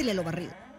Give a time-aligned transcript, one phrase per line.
[0.00, 0.69] Pásele lo barrido.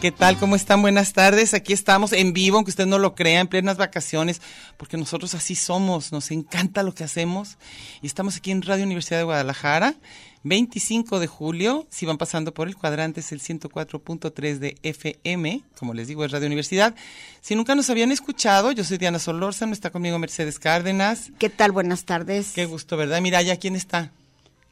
[0.00, 0.38] ¿Qué tal?
[0.38, 0.80] ¿Cómo están?
[0.80, 1.54] Buenas tardes.
[1.54, 4.40] Aquí estamos en vivo, aunque usted no lo crea, en plenas vacaciones,
[4.76, 7.58] porque nosotros así somos, nos encanta lo que hacemos.
[8.00, 9.96] Y estamos aquí en Radio Universidad de Guadalajara,
[10.44, 11.88] 25 de julio.
[11.90, 16.30] Si van pasando por el cuadrante, es el 104.3 de FM, como les digo, es
[16.30, 16.94] Radio Universidad.
[17.40, 21.32] Si nunca nos habían escuchado, yo soy Diana Solórzano, está conmigo Mercedes Cárdenas.
[21.40, 21.72] ¿Qué tal?
[21.72, 22.52] Buenas tardes.
[22.54, 23.20] Qué gusto, ¿verdad?
[23.20, 24.12] Mira, ya quién está.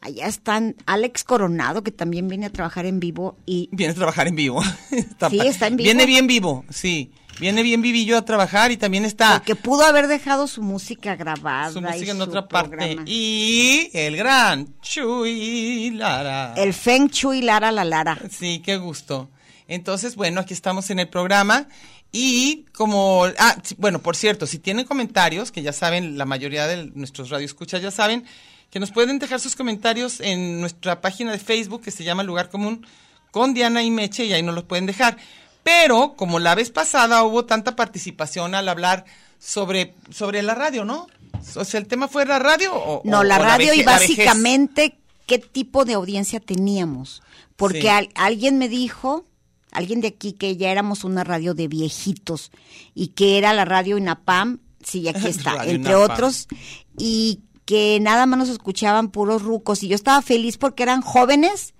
[0.06, 4.28] Allá están Alex Coronado, que también viene a trabajar en vivo, y Viene a trabajar
[4.28, 4.62] en vivo.
[5.30, 5.84] Sí, está en vivo.
[5.84, 7.10] Viene bien vivo, sí.
[7.40, 11.72] Viene bien vivillo a trabajar y también está que pudo haber dejado su música grabada.
[11.72, 12.98] su y música en su otra parte.
[13.04, 16.54] Y el gran Chuy Lara.
[16.56, 18.16] El Feng Shui Lara la Lara.
[18.30, 19.28] Sí, qué gusto.
[19.66, 21.66] Entonces, bueno, aquí estamos en el programa.
[22.12, 26.92] Y como, ah, bueno, por cierto, si tienen comentarios, que ya saben, la mayoría de
[26.94, 28.24] nuestros radioescuchas ya saben,
[28.76, 32.50] que nos pueden dejar sus comentarios en nuestra página de Facebook que se llama Lugar
[32.50, 32.86] Común
[33.30, 35.16] con Diana y Meche y ahí nos los pueden dejar.
[35.62, 39.06] Pero como la vez pasada hubo tanta participación al hablar
[39.38, 41.06] sobre, sobre la radio, ¿no?
[41.54, 44.98] O sea, el tema fue la radio o No, la o radio y la básicamente
[45.24, 47.22] qué tipo de audiencia teníamos.
[47.56, 47.88] Porque Sí.
[47.88, 49.24] al- alguien me dijo,
[49.72, 52.50] alguien de aquí, que ya éramos una radio de viejitos
[52.94, 56.46] y que era la radio INAPAM, sí, aquí está, Radio entre otros,
[56.98, 59.82] y que nada más nos escuchaban puros rucos.
[59.82, 61.74] Y yo estaba feliz porque eran jóvenes.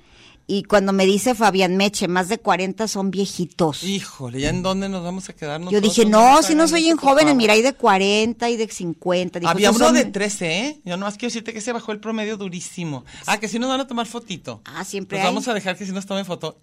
[0.48, 3.82] Y cuando me dice Fabián Meche, más de 40 son viejitos.
[3.82, 6.96] Híjole, ¿ya en dónde nos vamos a quedar Yo dije, no, si no soy en
[6.96, 7.36] jóvenes, favor".
[7.36, 9.41] mira, hay de 40 y de 50.
[9.41, 10.80] Dijo, Había "Esos uno son- de 13, ¿eh?
[10.84, 13.04] Yo nomás quiero decirte que se bajó el promedio durísimo.
[13.26, 14.60] Ah, que si nos van a tomar fotito.
[14.66, 15.25] Ah, siempre hay.
[15.25, 16.56] vamos a dejar que si nos tomen foto.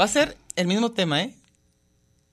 [0.00, 1.34] Va a ser el mismo tema, ¿eh?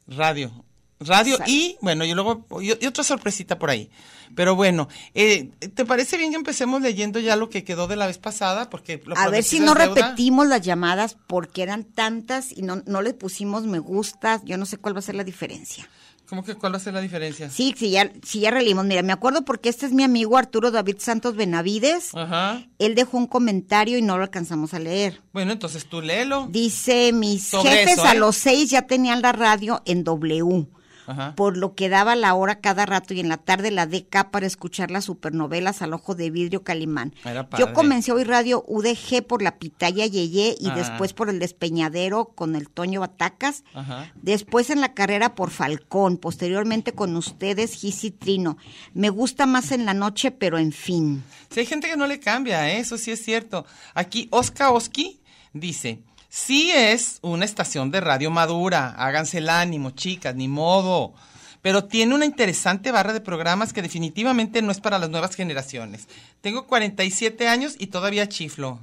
[0.08, 0.52] Radio.
[1.00, 1.52] Radio Exacto.
[1.52, 3.90] y, bueno, y luego, y, y otra sorpresita por ahí.
[4.36, 8.08] Pero bueno, eh, ¿te parece bien que empecemos leyendo ya lo que quedó de la
[8.08, 8.70] vez pasada?
[8.70, 9.96] Porque lo A ver si no deuda.
[9.96, 14.42] repetimos las llamadas porque eran tantas y no, no le pusimos me gusta.
[14.44, 15.88] Yo no sé cuál va a ser la diferencia.
[16.28, 17.50] ¿Cómo que cuál va a ser la diferencia?
[17.50, 18.84] Sí, sí, ya, sí, ya releímos.
[18.84, 22.14] Mira, me acuerdo porque este es mi amigo Arturo David Santos Benavides.
[22.14, 22.66] Ajá.
[22.80, 25.22] Él dejó un comentario y no lo alcanzamos a leer.
[25.32, 26.48] Bueno, entonces tú léelo.
[26.52, 28.20] Dice, mis Sobre jefes eso, a ¿eh?
[28.20, 30.68] los seis ya tenían la radio en W.
[31.08, 31.34] Ajá.
[31.36, 34.46] por lo que daba la hora cada rato y en la tarde la DK para
[34.46, 37.14] escuchar las supernovelas al ojo de vidrio Calimán.
[37.58, 40.76] Yo comencé a oír radio UDG por la Pitaya Yeye y Ah.
[40.76, 43.64] después por el Despeñadero con el Toño Batacas.
[43.74, 44.12] Ajá.
[44.22, 48.58] Después en la carrera por Falcón, posteriormente con ustedes Gisi Trino.
[48.94, 51.24] Me gusta más en la noche, pero en fin.
[51.50, 52.80] Sí, hay gente que no le cambia, ¿eh?
[52.80, 53.66] eso sí es cierto.
[53.94, 55.22] Aquí Oscar Oski
[55.54, 56.00] dice,
[56.38, 61.14] sí es una estación de radio madura, háganse el ánimo, chicas, ni modo.
[61.62, 66.08] Pero tiene una interesante barra de programas que definitivamente no es para las nuevas generaciones.
[66.42, 68.80] Tengo 47 años y todavía chiflo.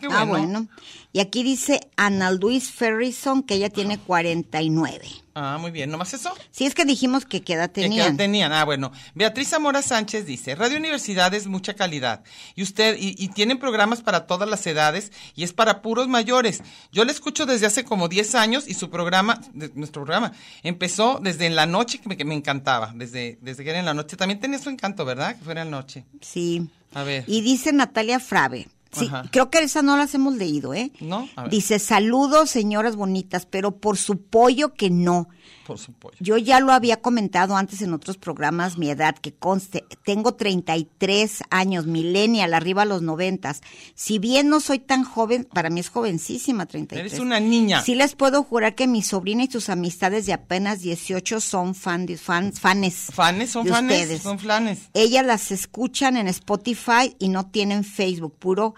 [0.00, 0.68] Qué Ah, bueno.
[1.12, 5.08] Y aquí dice Ana Luis Ferrison que ella tiene 49.
[5.36, 5.90] Ah, muy bien.
[5.90, 6.32] ¿Nomás eso?
[6.52, 8.16] Sí, es que dijimos que qué edad ¿Qué- qué tenían.
[8.16, 8.52] tenían?
[8.52, 8.92] Ah, bueno.
[9.16, 12.22] Beatriz Zamora Sánchez dice, Radio Universidad es mucha calidad.
[12.54, 16.62] Y usted, y, y tienen programas para todas las edades y es para puros mayores.
[16.92, 20.32] Yo le escucho desde hace como 10 años y su programa, de- nuestro programa,
[20.62, 22.92] empezó desde en la noche, que me, que me encantaba.
[22.94, 24.16] Desde, desde que era en la noche.
[24.16, 25.36] También tenía su encanto, ¿verdad?
[25.36, 26.04] Que fuera en la noche.
[26.20, 26.68] Sí.
[26.94, 27.24] A ver.
[27.26, 28.68] Y dice Natalia Frave.
[28.94, 29.24] Sí, Ajá.
[29.30, 30.92] creo que esa no las hemos leído, ¿eh?
[31.00, 31.28] ¿No?
[31.36, 31.50] A ver.
[31.50, 35.28] Dice, saludos, señoras bonitas, pero por su pollo que no.
[35.64, 36.14] Por.
[36.20, 41.42] Yo ya lo había comentado antes en otros programas, mi edad, que conste, tengo 33
[41.50, 43.62] años, millennial, arriba a los noventas.
[43.94, 47.12] Si bien no soy tan joven, para mí es jovencísima, 33.
[47.12, 47.82] Eres una niña.
[47.82, 52.06] Sí les puedo jurar que mi sobrina y sus amistades de apenas 18 son fan,
[52.16, 53.06] fans, fanes.
[53.12, 54.22] Fanes, son de fanes, ustedes.
[54.22, 54.90] son flanes.
[54.92, 58.74] Ellas las escuchan en Spotify y no tienen Facebook, puro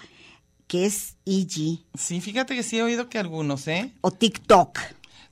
[0.66, 3.92] que es EG Sí, fíjate que sí he oído que algunos, ¿eh?
[4.00, 4.78] o TikTok.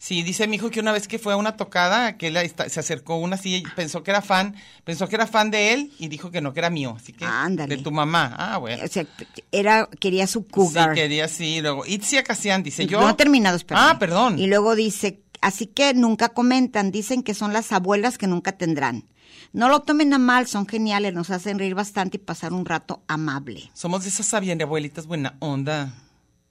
[0.04, 2.68] Sí, dice mi hijo que una vez que fue a una tocada, que él está-
[2.68, 4.54] se acercó una así y pensó que era fan,
[4.84, 7.24] pensó que era fan de él y dijo que no, que era mío, así que
[7.24, 7.74] Ándale.
[7.78, 8.34] de tu mamá.
[8.36, 8.84] Ah, bueno.
[8.84, 9.06] O sea,
[9.50, 10.90] era, quería su cougar.
[10.90, 13.00] Sí, quería sí, luego Itzia Casian dice yo.
[13.00, 13.82] No he terminado, espérame.
[13.92, 14.38] Ah, perdón.
[14.38, 19.06] Y luego dice, así que nunca comentan, dicen que son las abuelas que nunca tendrán.
[19.54, 23.02] No lo tomen a mal, son geniales, nos hacen reír bastante y pasar un rato
[23.08, 23.70] amable.
[23.72, 25.94] Somos de esas sabias abuelitas buena onda.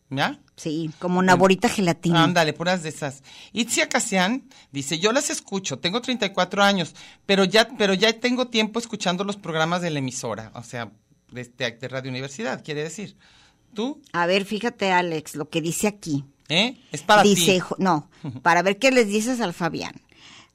[0.09, 0.39] ¿Ya?
[0.55, 2.23] Sí, como una borita gelatina.
[2.23, 3.23] Ándale, puras de esas.
[3.53, 6.93] Itzia Casian dice, yo las escucho, tengo 34 años,
[7.25, 10.91] pero ya, pero ya tengo tiempo escuchando los programas de la emisora, o sea,
[11.31, 13.17] de, de- de Radio Universidad, quiere decir.
[13.73, 13.99] ¿Tú?
[14.13, 16.23] A ver, fíjate, Alex, lo que dice aquí.
[16.49, 16.77] ¿Eh?
[16.91, 17.75] Es para dice, ti.
[17.79, 18.09] no,
[18.43, 19.95] para ver qué les dices al Fabián.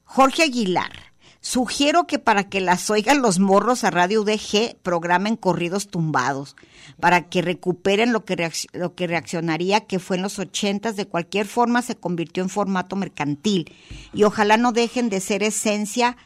[0.04, 1.07] Jorge Aguilar,
[1.52, 6.56] sugiero que para que las oigan los morros a Radio UDG programen corridos tumbados,
[7.00, 11.06] para que recuperen lo que, reacc- lo que reaccionaría que fue en los ochentas, de
[11.06, 13.72] cualquier forma se convirtió en formato mercantil.
[14.12, 16.18] Y ojalá no dejen de ser esencia,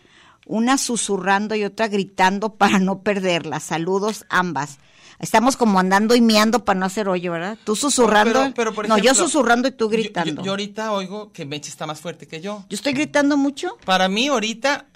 [0.45, 3.61] una susurrando y otra gritando para no perderla.
[3.61, 4.79] Saludos ambas.
[5.21, 7.57] Estamos como andando y meando para no hacer hoyo, ¿verdad?
[7.63, 8.41] Tú susurrando.
[8.41, 10.43] Pero- pero, por no, yo susurrando y tú yo- yo- gritando.
[10.43, 12.65] Yo, ahorita oigo que Meche está más fuerte que yo.
[12.69, 13.77] ¿Yo estoy gritando mucho?
[13.85, 14.87] Para mí ahorita,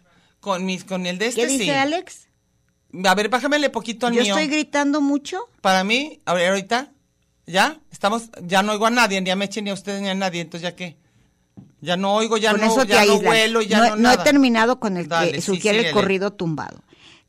[0.47, 1.71] con mis, con el de este ¿Qué dice sí.
[1.71, 2.29] Alex?
[3.05, 4.33] A ver, bájamele poquito al ¿Yo mío.
[4.33, 5.41] estoy gritando mucho?
[5.61, 6.93] Para mí, a ver, ahorita,
[7.49, 10.15] ya, estamos, ya no oigo a nadie, ni a Meche, ni a ustedes, ni a
[10.15, 10.97] nadie, entonces ya qué.
[11.81, 14.79] Ya no oigo, ya con no, ya no vuelo, ya no, no, no he terminado
[14.79, 16.01] con el Dale, que sí, sugiere el síguele.
[16.01, 16.81] corrido tumbado.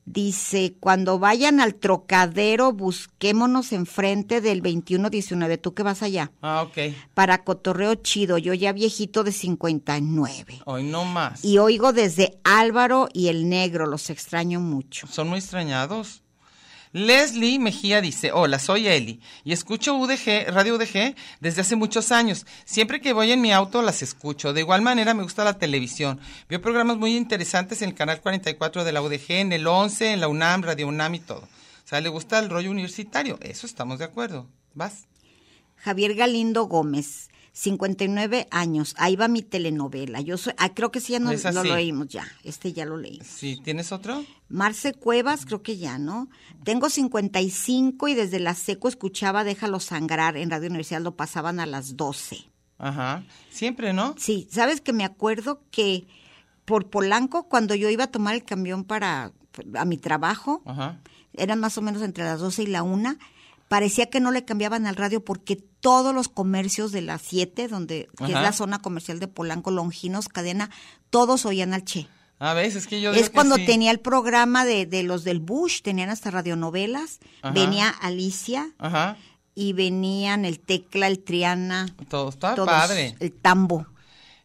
[0.10, 5.58] Dice, cuando vayan al trocadero, busquémonos enfrente del 2119.
[5.58, 6.32] ¿Tú que vas allá?
[6.42, 6.96] Ah, ok.
[7.14, 10.62] Para cotorreo chido, yo ya viejito de 59.
[10.64, 11.44] Hoy no más.
[11.44, 15.08] Y oigo desde Álvaro y el negro, los extraño mucho.
[15.08, 16.24] Son muy extrañados.
[16.98, 22.48] Leslie Mejía dice, hola, soy Eli y escucho UDG, Radio UDG desde hace muchos años.
[22.66, 24.52] Siempre que voy en mi auto las escucho.
[24.52, 26.20] De igual manera me gusta la televisión.
[26.50, 30.22] Veo programas muy interesantes en el canal 44 de la UDG, en el 11, en
[30.22, 31.42] la UNAM, Radio UNAM y todo.
[31.42, 33.38] O sea, le gusta el rollo universitario.
[33.42, 34.48] Eso estamos de acuerdo.
[34.74, 35.06] Vas.
[35.76, 38.94] Javier Galindo Gómez, 59 años.
[39.00, 40.22] Ahí va mi telenovela.
[40.22, 42.24] Yo soy, ah, creo que sí ya no, Es lo leímos ya.
[42.44, 43.20] Este ya lo leí.
[43.26, 44.24] Sí, ¿tienes otro?
[44.48, 46.30] Marce Cuevas, creo que ya, ¿no?
[46.64, 50.38] Tengo 55 y desde la seco escuchaba Déjalo sangrar.
[50.38, 52.38] En Radio Universidad lo pasaban a las 12.
[52.78, 53.24] Ajá.
[53.50, 54.14] Siempre, ¿no?
[54.20, 56.06] Sí, sabes que me acuerdo que
[56.64, 59.32] por Polanco, cuando yo iba a tomar el camión para
[59.74, 61.00] a mi trabajo, Ajá.
[61.34, 63.18] eran más o menos entre las 12 y la 1,
[63.68, 68.10] parecía que no le cambiaban al radio porque todos los comercios de las 7, donde
[68.18, 70.70] que es la zona comercial de Polanco, Longinos, Cadena,
[71.10, 72.08] todos oían al Che.
[72.40, 73.66] A veces es que yo digo Es que cuando sí.
[73.66, 77.52] tenía el programa de, de los del Bush, tenían hasta radionovelas, Ajá.
[77.54, 79.18] venía Alicia Ajá.
[79.56, 83.16] y venían el Tecla, el Triana, Todo está todos, padre.
[83.20, 83.88] el Tambo.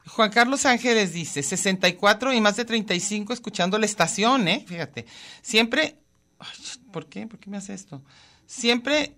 [0.07, 4.65] Juan Carlos Ángeles dice, 64 y más de 35 escuchando la estación, ¿eh?
[4.67, 5.07] Fíjate.
[5.43, 5.97] Siempre...
[6.41, 6.49] Ay,
[6.93, 7.27] ¿Por qué?
[7.27, 8.03] ¿Por qué me hace esto?
[8.47, 9.17] Siempre...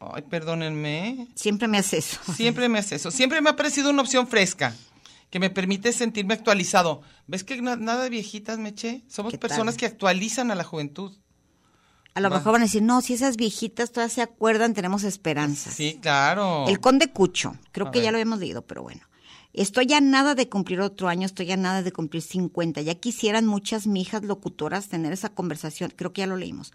[0.00, 1.28] Ay, perdónenme.
[1.34, 2.18] Siempre me hace eso.
[2.34, 3.10] Siempre me hace eso.
[3.10, 4.74] Siempre me ha parecido una opción fresca
[5.30, 7.02] que me permite sentirme actualizado.
[7.26, 9.02] ¿Ves que na- nada de viejitas, Meche?
[9.08, 11.12] Somos personas que actualizan a la juventud.
[12.14, 12.38] A lo Va.
[12.38, 15.74] mejor van a decir, no, si esas viejitas todavía se acuerdan, tenemos esperanzas.
[15.74, 16.66] Sí, claro.
[16.66, 19.02] El Conde Cucho, creo A que ya lo habíamos leído, pero bueno.
[19.52, 22.82] Estoy a nada de cumplir otro año, estoy a nada de cumplir 50.
[22.82, 26.72] Ya quisieran muchas mijas locutoras tener esa conversación, creo que ya lo leímos.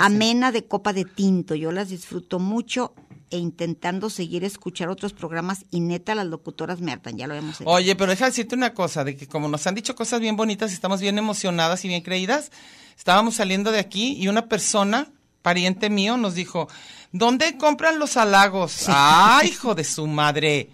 [0.00, 2.92] Amena de copa de tinto, yo las disfruto mucho
[3.30, 7.62] e intentando seguir escuchar otros programas y neta las locutoras me hartan, ya lo habíamos
[7.62, 7.70] hecho.
[7.70, 10.36] Oye, pero deja de decirte una cosa, de que como nos han dicho cosas bien
[10.36, 12.52] bonitas estamos bien emocionadas y bien creídas,
[12.94, 16.68] estábamos saliendo de aquí y una persona pariente mío, nos dijo,
[17.10, 18.84] ¿dónde compran los halagos?
[18.88, 20.68] ¡Ay, hijo de su madre!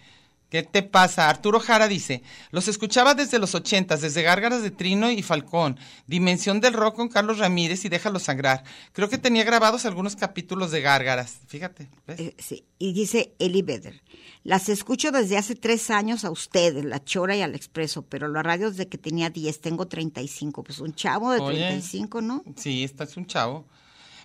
[0.49, 1.29] ¿Qué te pasa?
[1.29, 6.61] Arturo Jara dice, los escuchaba desde los ochentas, desde Gárgaras de Trino y Falcón, Dimensión
[6.61, 8.65] del Rock con Carlos Ramírez y Déjalo Sangrar.
[8.93, 11.41] Creo que tenía grabados algunos capítulos de Gárgaras.
[11.49, 12.21] Fíjate, ¿ves?
[12.21, 12.65] Eh, sí.
[12.79, 14.03] Y dice Eli Beder,
[14.43, 18.43] las escucho desde hace tres años a ustedes, La Chora y al Expreso, pero la
[18.43, 20.65] radio desde que tenía 10, tengo 35.
[20.65, 21.59] Pues un chavo de Oye.
[21.59, 22.43] 35, ¿no?
[22.57, 23.67] Sí, esta es un chavo.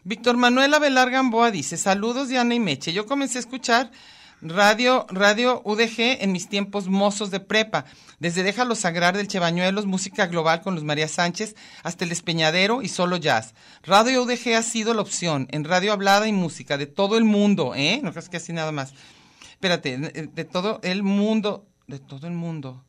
[0.06, 2.94] Víctor Manuel Avelar Gamboa dice, saludos Diana y Meche.
[2.94, 3.92] Yo comencé a escuchar
[4.44, 7.86] radio, radio UDG en mis tiempos mozos de prepa.
[8.20, 12.90] Desde Déjalo Sagrar del Chebañuelos, música global con Luz María Sánchez, hasta El Espeñadero y
[12.90, 13.54] solo jazz.
[13.84, 17.74] Radio UDG ha sido la opción en radio hablada y música de todo el mundo,
[17.76, 18.00] ¿eh?
[18.04, 18.94] No creas que así nada más.
[19.52, 22.84] Espérate, de todo el mundo, de todo el mundo.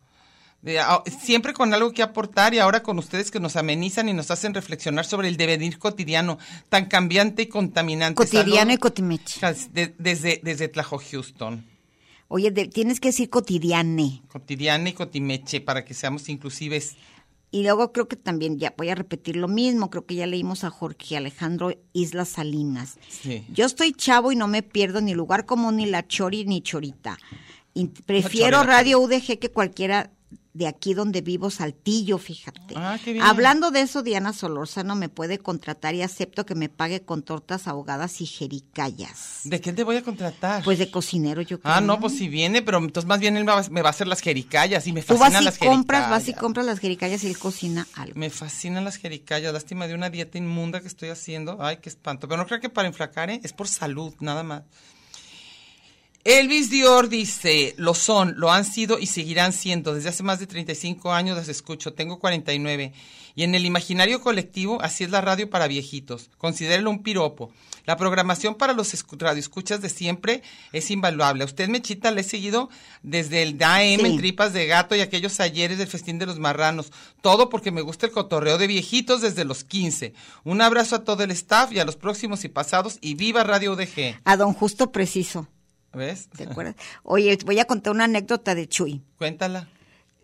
[0.80, 4.30] Ah, siempre con algo que aportar y ahora con ustedes que nos amenizan y nos
[4.30, 6.38] hacen reflexionar sobre el devenir cotidiano
[6.70, 8.14] tan cambiante y contaminante.
[8.16, 9.40] Cotidiano y cotimeche.
[9.72, 11.66] de- desde, desde Tlajo Houston.
[12.28, 14.22] Oye, de- tienes que decir cotidiane.
[14.28, 16.96] Cotidiana y cotimeche para que seamos inclusives.
[17.50, 20.64] Y luego creo que también, ya voy a repetir lo mismo, creo que ya leímos
[20.64, 22.94] a Jorge Alejandro Islas Salinas.
[23.08, 23.44] Sí.
[23.52, 27.16] Yo estoy chavo y no me pierdo ni lugar común, ni la chori, ni chorita.
[27.74, 30.10] Y prefiero chori, Radio UDG que cualquiera
[30.54, 32.74] de aquí donde vivo, Saltillo, fíjate.
[32.76, 33.24] Ah, qué bien.
[33.24, 37.66] Hablando de eso, Diana Solórzano me puede contratar y acepto que me pague con tortas
[37.66, 39.40] ahogadas y jericayas.
[39.42, 40.62] ¿De qué te voy a contratar?
[40.62, 41.74] Pues de cocinero, yo creo.
[41.74, 44.20] Ah, no, pues si viene, pero entonces más bien él me va, a hacer las
[44.20, 46.10] jericayas y me Tú fascinan vas y las compras, jericayas.
[46.10, 48.16] vas y compras las jericayas y él cocina algo.
[48.16, 51.58] Me fascinan las jericayas, lástima de una dieta inmunda que estoy haciendo.
[51.60, 52.28] Ay, qué espanto.
[52.28, 53.40] Pero no creo que para enflacar, ¿eh?
[53.42, 54.62] es por salud, nada más.
[56.24, 59.92] Elvis Dior dice, lo son, lo han sido y seguirán siendo.
[59.94, 62.92] Desde hace más de 35 años las escucho, tengo 49.
[63.36, 66.30] Y en el imaginario colectivo, así es la radio para viejitos.
[66.38, 67.52] Considérelo un piropo.
[67.84, 71.42] La programación para los escu- radioescuchas de siempre es invaluable.
[71.42, 72.70] A usted, Mechita, le he seguido
[73.02, 74.06] desde el AM Sí.
[74.06, 76.90] en Tripas de Gato y aquellos ayeres del Festín de los Marranos.
[77.20, 80.14] Todo porque me gusta el cotorreo de viejitos desde los 15.
[80.44, 83.72] Un abrazo a todo el staff y a los próximos y pasados y viva Radio
[83.74, 84.18] UDG.
[84.24, 85.48] A don Justo Preciso,
[85.94, 86.28] ¿Ves?
[86.36, 86.74] ¿te acuerdas?
[87.02, 89.02] Oye, voy a contar una anécdota de Chuy.
[89.18, 89.68] Cuéntala.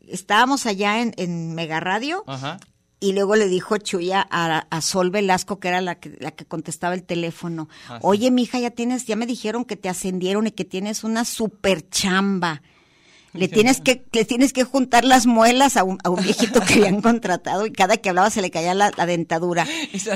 [0.09, 2.59] Estábamos allá en, en Mega Radio Ajá.
[2.99, 6.45] y luego le dijo Chuy a, a Sol Velasco, que era la que, la que
[6.45, 8.01] contestaba el teléfono, Ah, sí.
[8.03, 11.89] oye, mija, ya tienes, ya me dijeron que te ascendieron y que tienes una super
[11.89, 12.63] chamba.
[13.33, 16.75] Le tienes que, le tienes que juntar las muelas a un, a un viejito que
[16.75, 19.67] habían contratado y cada que hablaba se le caía la, la dentadura.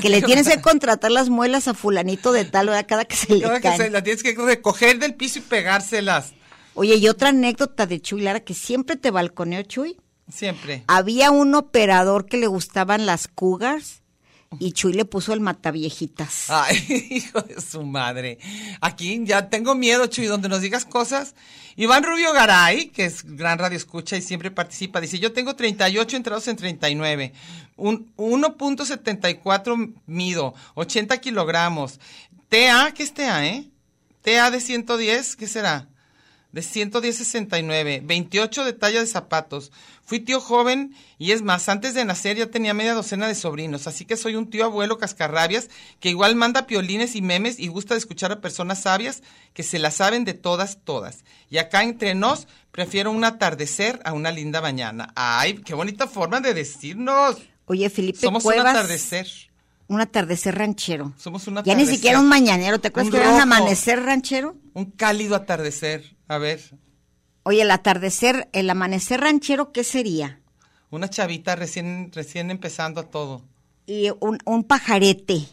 [0.01, 2.85] Que le tienes que contratar las muelas a fulanito de tal, ¿verdad?
[2.87, 3.77] Cada que se le Cada que caen.
[3.81, 6.33] se la tienes que recoger del piso y pegárselas.
[6.73, 9.97] Oye, y otra anécdota de Chuy Lara que siempre te balconeó Chuy.
[10.29, 10.83] Siempre.
[10.87, 14.01] Había un operador que le gustaban las cougars
[14.59, 16.49] y Chuy le puso el mataviejitas.
[16.49, 18.39] Ay, hijo de su madre.
[18.81, 21.35] Aquí ya tengo miedo, Chuy, donde nos digas cosas.
[21.77, 26.15] Iván Rubio Garay, que es gran radio escucha y siempre participa, dice, yo tengo 38
[26.15, 27.33] entrados en 39,
[27.75, 31.99] un 1.74 mido, 80 kilogramos.
[32.47, 33.69] TA, ¿qué es TA, eh?
[34.21, 35.89] TA de 110, ¿qué será?
[36.53, 39.73] De 110 69, 28 de talla de zapatos.
[40.05, 43.87] Fui tío joven y es más, antes de nacer ya tenía media docena de sobrinos,
[43.87, 45.69] así que soy un tío abuelo cascarrabias
[45.99, 49.79] que igual manda piolines y memes y gusta de escuchar a personas sabias que se
[49.79, 51.23] la saben de todas, todas.
[51.49, 55.11] Y acá entre nos, prefiero un atardecer a una linda mañana.
[55.15, 57.37] Ay, qué bonita forma de decirnos.
[57.65, 59.27] Oye, Felipe Somos un atardecer.
[59.87, 61.13] un atardecer ranchero.
[61.17, 64.55] Somos un Ya ni siquiera un mañanero, ¿te acuerdas Un que era un amanecer ranchero?
[64.73, 66.15] Un cálido atardecer.
[66.27, 66.61] A ver,
[67.47, 70.39] Oye, el atardecer, el amanecer ranchero, ¿qué sería?
[70.89, 73.43] una chavita recién, recién empezando a todo.
[73.85, 75.45] Y un, un pajarete,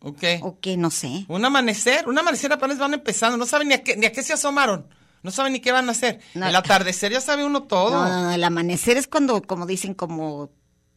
[0.00, 0.22] ¿Ok?
[0.42, 1.24] o qué, no sé.
[1.28, 4.22] Un amanecer, un amanecer apenas van empezando, no saben ni a qué, ni a qué
[4.22, 4.86] se asomaron,
[5.22, 6.20] no saben ni qué van a hacer.
[6.34, 6.46] No.
[6.46, 7.90] El atardecer ya sabe uno todo.
[7.90, 10.50] No, no, el amanecer es cuando, como dicen, como,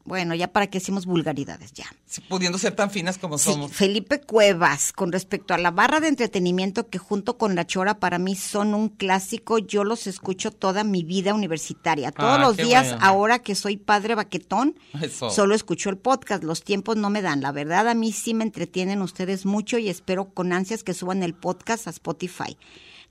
[0.05, 1.85] bueno, ya para qué decimos vulgaridades, ya.
[2.07, 3.71] Sí, Pudiendo ser tan finas como Sí, somos.
[3.71, 8.17] Felipe Cuevas, con respecto a la barra de entretenimiento que junto con la chora para
[8.17, 12.11] mí son un clásico, yo los escucho toda mi vida universitaria.
[12.11, 13.05] Todos Ah, los días, bueno.
[13.05, 15.29] ahora que soy padre baquetón, Eso.
[15.29, 16.43] solo escucho el podcast.
[16.43, 17.41] Los tiempos no me dan.
[17.41, 21.21] La verdad, a mí sí me entretienen ustedes mucho y espero con ansias que suban
[21.21, 22.57] el podcast a Spotify.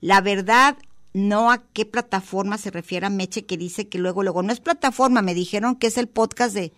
[0.01, 0.77] La verdad,
[1.13, 4.59] no a qué plataforma se refiere a Meche que dice que luego, luego, no es
[4.59, 6.71] plataforma, me dijeron que es el podcast de,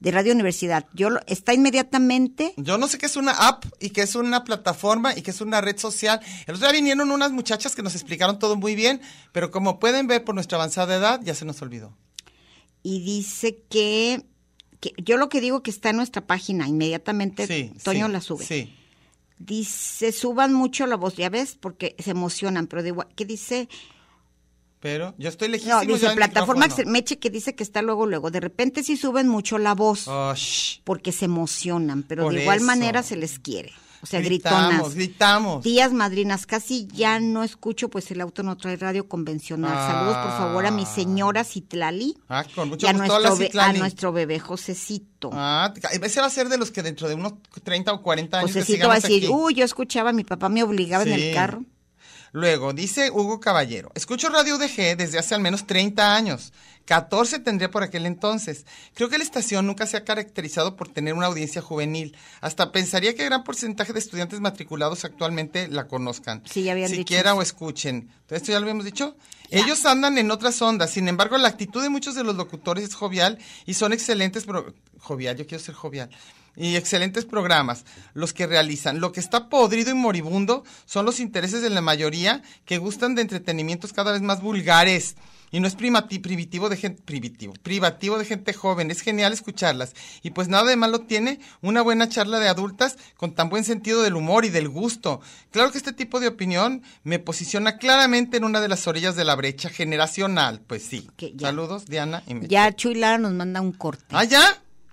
[0.00, 0.86] de Radio Universidad.
[0.92, 4.44] Yo lo- está inmediatamente Yo no sé qué es una app y qué es una
[4.44, 6.20] plataforma y qué es una red social.
[6.46, 9.00] El otro día vinieron unas muchachas que nos explicaron todo muy bien,
[9.32, 11.96] pero como pueden ver por nuestra avanzada edad, ya se nos olvidó.
[12.82, 14.24] y dice que
[14.80, 18.20] que yo lo que digo que está en nuestra página, inmediatamente Sí, Toño sí, la
[18.20, 18.44] sube.
[18.44, 18.74] Sí.
[19.38, 23.68] Dice, suban mucho la voz, ya ves, porque se emocionan, pero de igual, ¿qué dice?
[24.80, 26.66] Pero yo estoy lejísimo No, dice plataforma.
[26.86, 28.30] Meche que dice que está luego, luego.
[28.30, 30.32] De repente sí suben mucho la voz Oh,
[30.84, 32.66] porque se emocionan, pero Por de igual eso.
[32.66, 33.72] manera se les quiere.
[34.06, 34.94] O sea, Gritamos, gritonas.
[34.94, 35.62] gritamos.
[35.64, 39.72] Tías madrinas, casi ya no escucho, pues el auto no trae radio convencional.
[39.74, 40.86] Saludos, por favor, a mi Ah.
[40.94, 43.20] señora Citlali Ah, con mucho y a gusto.
[43.36, 45.30] nuestro, a nuestro bebé Josecito.
[45.32, 47.34] Ah, ese va a ser de los que dentro de unos
[47.64, 49.32] 30 o 40 años que Josecito va a decir, aquí.
[49.32, 51.64] uy, yo escuchaba, mi papá me obligaba en el carro.
[52.36, 56.52] Luego, dice Hugo Caballero, escucho Radio UDG desde hace al menos 30 años.
[56.84, 58.66] 14 tendría por aquel entonces.
[58.92, 62.14] Creo que la estación nunca se ha caracterizado por tener una audiencia juvenil.
[62.42, 66.42] Hasta pensaría que gran porcentaje de estudiantes matriculados actualmente la conozcan.
[66.44, 68.10] Sí, ya habían Siquiera o escuchen.
[68.28, 69.16] ¿esto ya lo habíamos dicho?
[69.48, 70.90] Ellos andan en otras ondas.
[70.90, 74.44] Sin embargo, la actitud de muchos de los locutores es jovial y son excelentes.
[74.44, 76.10] Pro jovial, yo quiero ser jovial.
[76.56, 77.84] Y excelentes programas
[78.14, 79.00] los que realizan.
[79.00, 83.22] Lo que está podrido y moribundo son los intereses de la mayoría que gustan de
[83.22, 85.16] entretenimientos cada vez más vulgares.
[85.52, 88.90] Y no es primati- primitivo de gente, privativo, privativo de gente joven.
[88.90, 89.94] Es genial escucharlas.
[90.22, 94.02] Y pues nada de malo tiene una buena charla de adultas con tan buen sentido
[94.02, 95.20] del humor y del gusto.
[95.52, 99.24] Claro que este tipo de opinión me posiciona claramente en una de las orillas de
[99.24, 100.60] la brecha generacional.
[100.66, 101.08] Pues sí.
[101.38, 102.48] Saludos, Diana y.
[102.48, 104.04] Ya Chuy Lara nos manda un corte.
[104.10, 104.42] Ah, ya.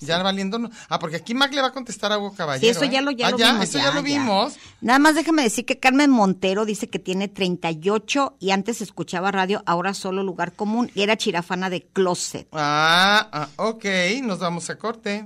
[0.06, 0.60] Ya valiendo.
[0.60, 2.72] no- Ah, porque aquí Mac le va a contestar a Hugo Sí, Caballero.
[2.72, 3.02] eso ya ¿eh?
[3.02, 3.64] lo, ya Ah, lo ya, vimos.
[3.70, 4.56] Eso ya, lo vimos.
[4.82, 9.64] Nada más déjame decir que Carmen Montero dice que tiene 38 y antes escuchaba radio,
[9.66, 12.48] ahora solo lugar común y era chirafana de closet.
[12.52, 13.86] Ah, ah, ok.
[14.24, 15.26] Nos vamos a corte.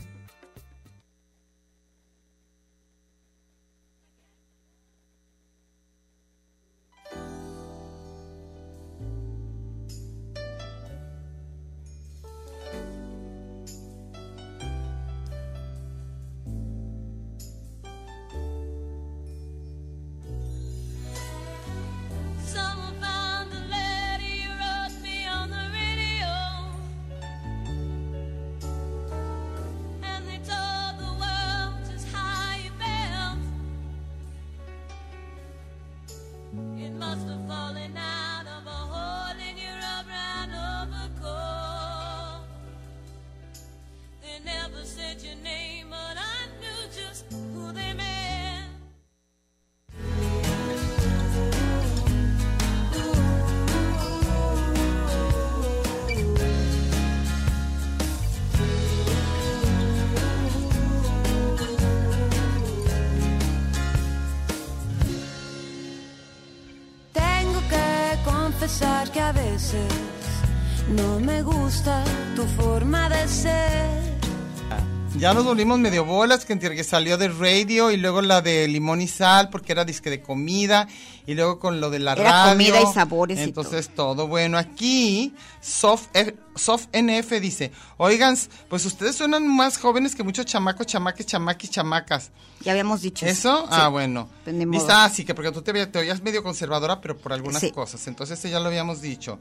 [75.21, 79.07] Ya nos volvimos medio bolas que salió de radio y luego la de limón y
[79.07, 80.87] sal porque era disque de comida
[81.25, 82.51] y luego con lo de la Era radio.
[82.53, 84.27] comida y sabores y Entonces todo.
[84.27, 84.57] bueno.
[84.57, 88.37] Aquí Soft, F- Soft NF dice, oigan,
[88.69, 92.31] pues ustedes suenan más jóvenes que muchos chamacos, chamaques, chamaquis, chamacas.
[92.61, 93.61] Ya habíamos dicho ¿Eso?
[93.63, 93.67] Sí.
[93.71, 94.29] Ah, bueno.
[94.43, 97.61] Pues Dice, ah, sí, que porque tú te, te oías medio conservadora, pero por algunas
[97.61, 97.71] Sí.
[97.71, 98.05] cosas.
[98.07, 99.39] Entonces, ese ya lo habíamos dicho.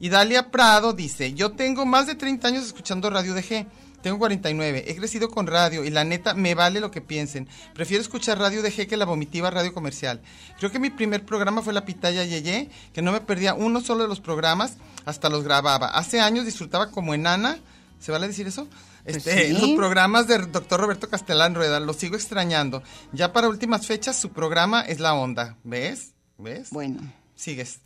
[0.00, 3.66] Y Dalia Prado dice, yo tengo más de 30 años escuchando Radio DG.
[4.02, 4.84] Tengo 49.
[4.86, 7.48] He crecido con radio y la neta me vale lo que piensen.
[7.74, 10.20] Prefiero escuchar Radio DG que la vomitiva radio comercial.
[10.56, 14.02] Creo que mi primer programa fue La Pitaya Yeye, que no me perdía uno solo
[14.02, 15.88] de los programas, hasta los grababa.
[15.88, 17.58] Hace años disfrutaba como enana.
[18.00, 18.68] ¿Se vale decir eso?
[19.04, 19.52] Este, Pues sí.
[19.60, 22.82] Los programas del doctor Roberto Castellán Rueda, lo sigo extrañando.
[23.12, 25.56] Ya para últimas fechas, su programa es la onda.
[25.64, 26.12] ¿Ves?
[26.38, 26.70] ¿Ves?
[26.70, 27.00] Bueno,
[27.34, 27.80] Sigues.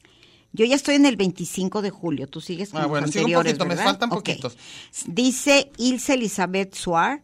[0.53, 2.27] yo ya estoy en el 25 de julio.
[2.29, 4.57] Tú sigues con Ah, los bueno, sigo un poquito, me faltan poquitos.
[5.07, 7.23] Dice Ilse Elizabeth Suar.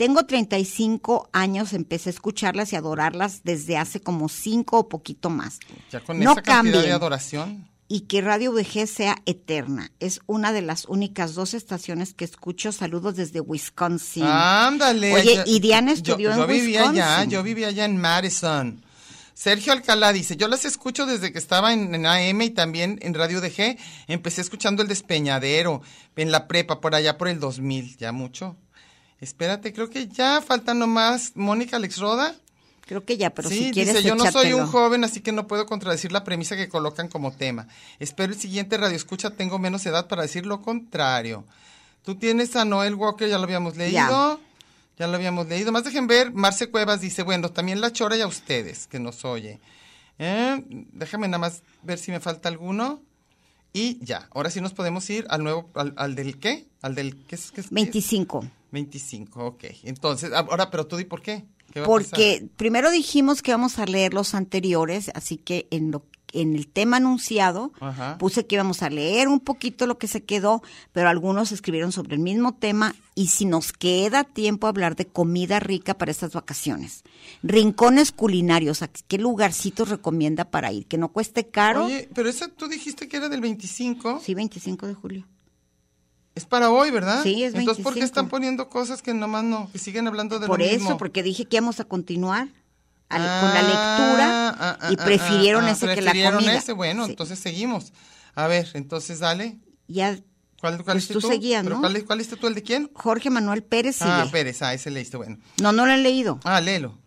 [0.00, 5.58] Tengo 35 años, empecé a escucharlas y adorarlas desde hace como 5 o poquito más.
[5.92, 7.68] Ya con no esa cantidad de adoración.
[7.86, 9.92] y que Radio VG sea eterna.
[10.00, 12.72] Es una de las únicas dos estaciones que escucho.
[12.72, 14.24] Saludos desde Wisconsin.
[14.24, 15.12] Ándale.
[15.12, 17.30] Oye, yo- y Diana yo- estudió yo, en vivía allá, Wisconsin.
[17.30, 18.82] yo vivía allá en Madison.
[19.34, 23.12] Sergio Alcalá dice, yo las escucho desde que estaba en, en AM y también en
[23.12, 23.76] Radio DG.
[24.06, 25.82] Empecé escuchando el Despeñadero
[26.16, 28.56] en la prepa, por allá por el 2000, ya mucho.
[29.20, 32.34] Espérate, creo que ya falta nomás Mónica Alex Roda.
[32.86, 34.66] Creo que ya, pero sí, si quieres dice, yo no soy un échatelo".
[34.66, 37.68] joven, así que no puedo contradecir la premisa que colocan como tema.
[38.00, 41.44] Espero el siguiente radio escucha, tengo menos edad para decir lo contrario.
[42.02, 44.40] Tú tienes a Noel Walker, ya lo habíamos leído.
[44.98, 45.70] Ya, lo habíamos leído.
[45.72, 49.24] Más dejen ver, Marce Cuevas dice, bueno, también la chora y a ustedes, que nos
[49.24, 49.60] oye.
[50.18, 53.00] Eh, Déjame nada más ver si me falta alguno.
[53.72, 57.16] Y ya, ahora sí nos podemos ir al nuevo, al, al del qué, al del
[57.26, 57.70] qué es, qué es- qué es?
[57.70, 58.44] 25.
[58.72, 59.64] 25, ok.
[59.84, 61.44] Entonces, ahora, pero tú di por qué.
[61.72, 65.90] ¿Qué va a Porque primero dijimos que íbamos a leer los anteriores, así que en
[65.90, 68.18] lo en el tema anunciado Ajá.
[68.18, 72.14] puse que íbamos a leer un poquito lo que se quedó, pero algunos escribieron sobre
[72.14, 77.04] el mismo tema y si nos queda tiempo hablar de comida rica para estas vacaciones.
[77.42, 80.86] Rincones culinarios, ¿a ¿qué lugarcitos recomienda para ir?
[80.86, 81.86] Que no cueste caro.
[81.86, 84.20] Oye, pero esa tú dijiste que era del 25.
[84.22, 85.26] Sí, 25 de julio.
[86.34, 87.22] Es para hoy, ¿verdad?
[87.22, 88.04] Sí, es Entonces, ¿por qué 25.
[88.04, 90.96] están poniendo cosas que nomás no, que siguen hablando de Por lo eso, mismo?
[90.98, 92.48] porque dije que íbamos a continuar
[93.08, 96.34] al- Ah, con la lectura ah, ah, y ah, prefirieron ah, ese que la prefirieron
[96.40, 96.54] comida.
[96.58, 97.10] ese, bueno, Sí.
[97.10, 97.92] entonces seguimos.
[98.36, 99.58] A ver, entonces dale.
[99.88, 100.18] Ya
[100.60, 101.28] ¿Cuál, cuál Pues tú tú?
[101.28, 101.80] seguías, ¿Pero ¿no?
[101.80, 102.90] ¿Cuál, cuál tú, el de quién?
[102.94, 104.10] Jorge Manuel Pérez sigue.
[104.10, 105.38] Ah, Pérez, ah, ese leíste, bueno.
[105.60, 106.38] No, no lo he leído.
[106.44, 106.98] Ah, léelo.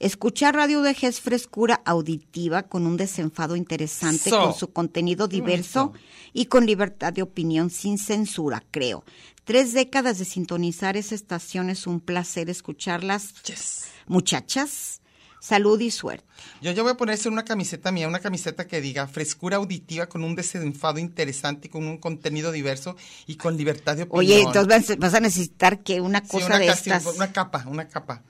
[0.00, 4.40] Escuchar Radio DG es frescura auditiva con un desenfado interesante, So.
[4.44, 5.92] con su contenido diverso
[6.32, 9.04] y con libertad de opinión sin censura, creo.
[9.44, 13.34] Tres décadas de sintonizar esa estación es un placer escucharlas.
[13.42, 13.86] Yes.
[14.06, 15.00] Muchachas,
[15.40, 16.24] salud y suerte.
[16.62, 20.22] Yo ya voy a ponerse una camiseta mía, una camiseta que diga frescura auditiva con
[20.22, 22.94] un desenfado interesante y con un contenido diverso
[23.26, 24.18] y con libertad de opinión.
[24.20, 27.04] Oye, entonces vas- vas a necesitar que una Sí, cosa una de estas.
[27.16, 28.22] Una capa, una capa.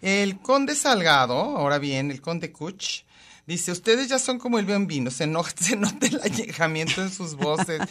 [0.00, 3.04] El conde Salgado, ahora bien, el conde Kuch,
[3.46, 7.34] dice, ustedes ya son como el bambino, se, no, se nota el alejamiento en sus
[7.34, 7.80] voces.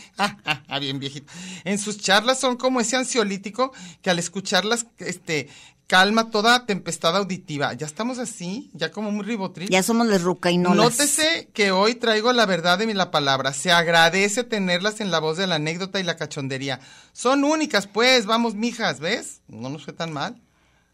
[0.69, 1.31] Ah, bien viejito.
[1.63, 5.47] En sus charlas son como ese ansiolítico que al escucharlas, este,
[5.87, 7.73] calma toda tempestad auditiva.
[7.73, 9.69] Ya estamos así, ya como muy ribotril.
[9.69, 10.75] Ya somos las rucainolas.
[10.75, 13.53] Nótese que hoy traigo la verdad de la palabra.
[13.53, 16.79] Se agradece tenerlas en la voz de la anécdota y la cachondería.
[17.13, 19.41] Son únicas, pues, vamos, mijas, ¿ves?
[19.47, 20.41] No nos fue tan mal.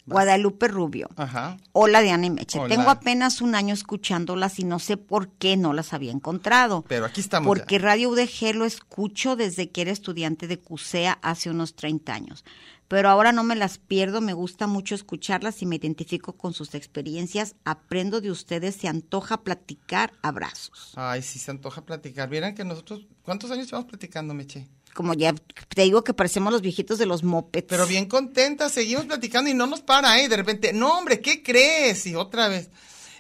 [0.05, 1.09] Guadalupe Rubio.
[1.15, 1.57] Ajá.
[1.71, 2.59] Hola Diana y Meche.
[2.59, 2.75] Hola.
[2.75, 6.83] Tengo apenas un año escuchándolas y no sé por qué no las había encontrado.
[6.87, 7.85] Pero aquí estamos Porque ya.
[7.85, 12.43] Radio UDG lo escucho desde que era estudiante de CUSEA hace unos 30 años.
[12.89, 16.75] Pero ahora no me las pierdo, me gusta mucho escucharlas y me identifico con sus
[16.75, 17.55] experiencias.
[17.63, 20.11] Aprendo de ustedes, se antoja platicar.
[20.21, 20.91] Abrazos.
[20.95, 22.29] Ay, sí, se antoja platicar.
[22.29, 24.67] Vieran que nosotros, ¿cuántos años llevamos platicando, Meche?
[24.93, 27.67] Como ya te digo que parecemos los viejitos de los mopeds.
[27.67, 30.29] Pero bien contentas, seguimos platicando y no nos para, ¿eh?
[30.29, 32.05] De repente, no, hombre, ¿qué crees?
[32.05, 32.69] Y otra vez.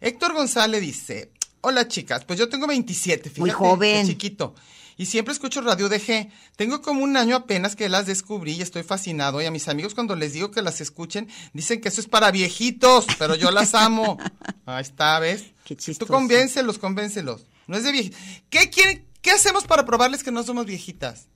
[0.01, 1.31] Héctor González dice,
[1.61, 3.39] hola chicas, pues yo tengo 27, fíjate.
[3.41, 4.05] Muy joven.
[4.05, 4.53] chiquito.
[4.95, 6.29] Y siempre escucho Radio DG.
[6.55, 9.41] Tengo como un año apenas que las descubrí y estoy fascinado.
[9.41, 12.29] Y a mis amigos cuando les digo que las escuchen, dicen que eso es para
[12.29, 14.17] viejitos, pero yo las amo.
[14.67, 15.45] Ahí está, ¿ves?
[15.65, 16.13] Qué Tú chistoso.
[16.13, 17.47] convéncelos, convéncelos.
[17.65, 18.19] No es de viejitos.
[18.51, 19.07] ¿Qué quieren?
[19.23, 21.27] ¿Qué hacemos para probarles que no somos viejitas?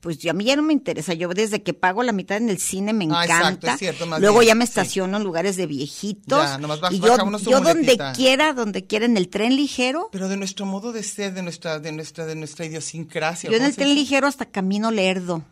[0.00, 1.12] Pues yo, a mí ya no me interesa.
[1.14, 3.38] Yo desde que pago la mitad en el cine me Ah, encanta.
[3.48, 4.70] exacto, es cierto, más Luego bien, ya me sí.
[4.70, 6.40] estaciono en lugares de viejitos.
[6.40, 7.24] Ya, nomás baj- y yo, baja
[7.60, 10.08] donde quiera, donde quiera, en el tren ligero.
[10.12, 13.50] Pero de nuestro modo de ser, de nuestra, de nuestra, de nuestra idiosincrasia.
[13.50, 15.42] Yo en ¿cómo el tren ligero hasta camino lerdo,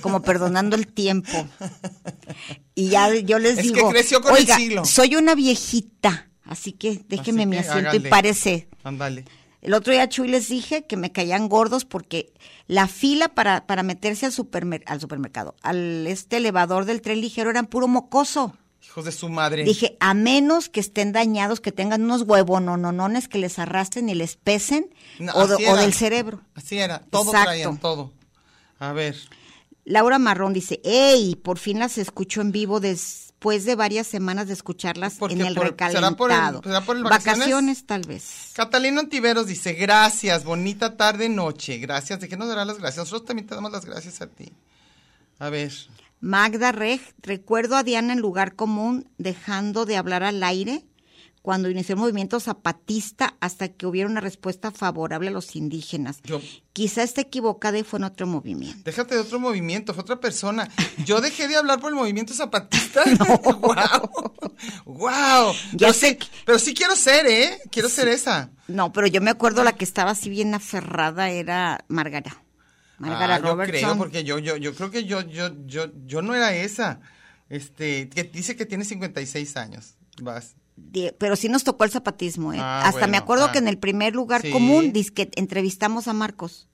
[0.00, 1.46] como perdonando el tiempo.
[2.74, 4.84] Y ya yo les Es que digo, creció con el oiga, siglo".
[4.84, 8.68] soy una viejita, así que déjeme Así mi que asiento y parece.
[8.84, 9.24] Ándale.
[9.60, 12.32] El otro día, Chuy, les dije que me caían gordos porque
[12.68, 17.50] la fila para, para meterse al, supermer- al supermercado, al este elevador del tren ligero,
[17.50, 18.56] eran puro mocoso.
[18.84, 19.64] Hijos de su madre.
[19.64, 24.36] Dije, a menos que estén dañados, que tengan unos huevononones que les arrastren y les
[24.36, 26.40] pesen, No, o, o del cerebro.
[26.54, 27.00] Así era.
[27.10, 27.44] Todo Exacto.
[27.50, 28.12] traían, todo.
[28.78, 29.16] A ver.
[29.84, 31.34] Laura Marrón dice, ¡Ey!
[31.36, 32.78] Por fin las escucho en vivo
[33.38, 36.06] después de varias semanas de escucharlas Porque en el por- recalentado.
[36.08, 37.86] ¿será por el- será por el vacaciones?
[37.86, 38.50] tal vez.
[38.54, 41.78] Catalina Antiveros dice, gracias, bonita tarde, noche.
[41.78, 42.18] Gracias.
[42.18, 42.98] ¿De qué nos dará las gracias?
[43.04, 44.52] Nosotros también te damos las gracias a ti.
[45.38, 45.72] A ver.
[46.20, 50.84] Magda Reg, recuerdo a Diana en lugar común dejando de hablar al aire
[51.48, 56.18] cuando inició el movimiento zapatista hasta que hubiera una respuesta favorable a los indígenas.
[56.24, 56.42] Yo-
[56.74, 58.82] Quizá esté equivocada y fue en otro movimiento.
[58.84, 60.68] Déjate de otro movimiento, fue otra persona.
[61.06, 63.00] Yo dejé de hablar por el movimiento zapatista.
[63.62, 64.32] wow.
[64.84, 65.54] Wow.
[65.78, 67.58] Pero sé sí, que- pero sí quiero ser, ¿eh?
[67.70, 68.50] Quiero ser esa.
[68.66, 72.42] No, pero yo me acuerdo la que estaba así bien aferrada era Margara.
[72.98, 73.80] Margara Ah, yo Robertson.
[73.80, 77.00] creo, porque yo, yo, yo creo que yo, yo, yo, yo no era esa.
[77.48, 79.94] Este, que dice que tiene 56 años.
[80.20, 80.54] Vas.
[81.18, 82.58] Pero sí nos tocó el zapatismo, ¿eh?
[82.60, 83.52] Ah, Hasta me acuerdo ah.
[83.52, 84.50] que en el primer lugar Sí.
[84.50, 86.68] común que entrevistamos a Marcos.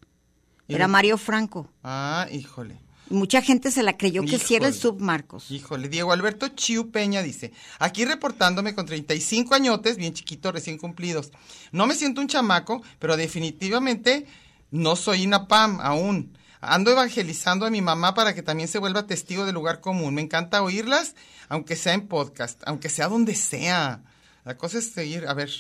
[0.69, 1.71] Era Mario Franco.
[1.83, 2.81] Ah, híjole.
[3.11, 4.81] Mucha gente se la creyó que sí era el Híjole.
[4.97, 5.51] sub Marcos.
[5.51, 11.31] Híjole, Diego Alberto Chiu Peña dice, aquí reportándome con 35 añotes, bien chiquitos, recién cumplidos.
[11.71, 14.27] No me siento un chamaco, pero definitivamente
[14.71, 16.33] no soy INAPAM aún.
[16.67, 20.15] Ando evangelizando a mi mamá para que también se vuelva testigo del lugar común.
[20.15, 21.15] Me encanta oírlas,
[21.49, 24.03] aunque sea en podcast, aunque sea donde sea.
[24.45, 25.51] La cosa es seguir, a ver,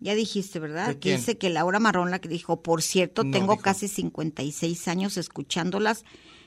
[0.00, 0.88] Ya dijiste, ¿verdad?
[0.88, 3.62] ¿De Que dice que Laura Marrón la que dijo, por cierto, No, tengo dijo.
[3.62, 6.04] casi 56 años escuchándolas.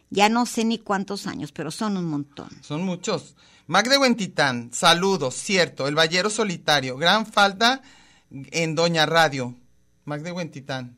[0.09, 2.49] Ya no sé ni cuántos años, pero son un montón.
[2.61, 3.35] son muchos.
[3.67, 7.81] Mac de Huentitán, saludos, cierto, el Ballero Solitario, gran falta
[8.29, 9.55] en Doña Radio.
[10.03, 10.95] Mac de Huentitán,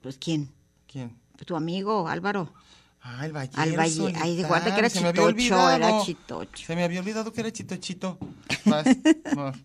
[0.00, 0.50] Pues quién?
[0.86, 1.18] ¿quién?
[1.44, 2.52] Tu amigo Álvaro.
[3.04, 6.02] Ah, el Ballero Al Valle- ay, de guarda que era Chitocho, era.
[6.04, 6.64] Chitocho.
[6.66, 8.16] Se me había olvidado que era Chitochito.
[8.64, 8.86] Vas,
[9.34, 9.56] vas.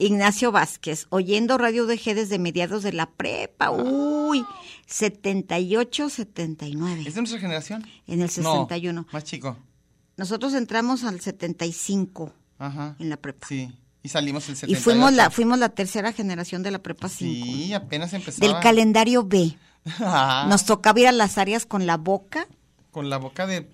[0.00, 3.70] Ignacio Vázquez, oyendo Radio DG desde mediados de la prepa.
[3.70, 4.44] Uy,
[4.86, 7.04] 78, 79.
[7.06, 7.86] ¿Es de nuestra generación?
[8.06, 9.02] En el 61.
[9.02, 9.56] No, más chico.
[10.16, 12.96] Nosotros entramos al 75 Ajá.
[12.98, 13.46] en la prepa.
[13.48, 13.70] Sí.
[14.02, 14.82] Y salimos el Y 78.
[14.84, 17.44] fuimos la, fuimos la tercera generación de la prepa 5.
[17.46, 18.46] Sí, apenas empezaba.
[18.52, 19.56] Del calendario B.
[20.48, 22.46] Nos tocaba ir a las áreas con la boca,
[22.90, 23.68] Con la boca de,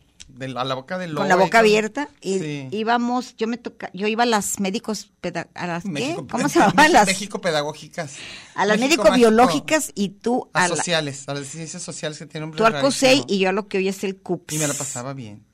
[0.57, 2.09] a la boca del con la boca abierta.
[2.21, 2.69] Y Sí.
[2.73, 6.17] íbamos, yo me toca, yo iba a las médicos, peda- a las, ¿qué?
[6.31, 7.07] ¿Cómo se llamaban las?
[7.07, 8.15] México pedagógicas.
[8.55, 12.27] A las México médico-biológicas y tú A a la, sociales, a las ciencias sociales que
[12.27, 14.55] tienen un tú al COSEI y yo a lo que hoy es el CUPS.
[14.55, 15.45] Y me la pasaba bien.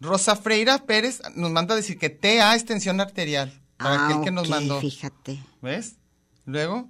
[0.00, 3.52] Rosa Freira Pérez nos manda a decir que TA extensión arterial.
[3.76, 4.80] Para Ah, aquel que nos mandó.
[4.80, 5.42] fíjate.
[5.62, 5.96] ¿Ves?
[6.46, 6.88] Luego,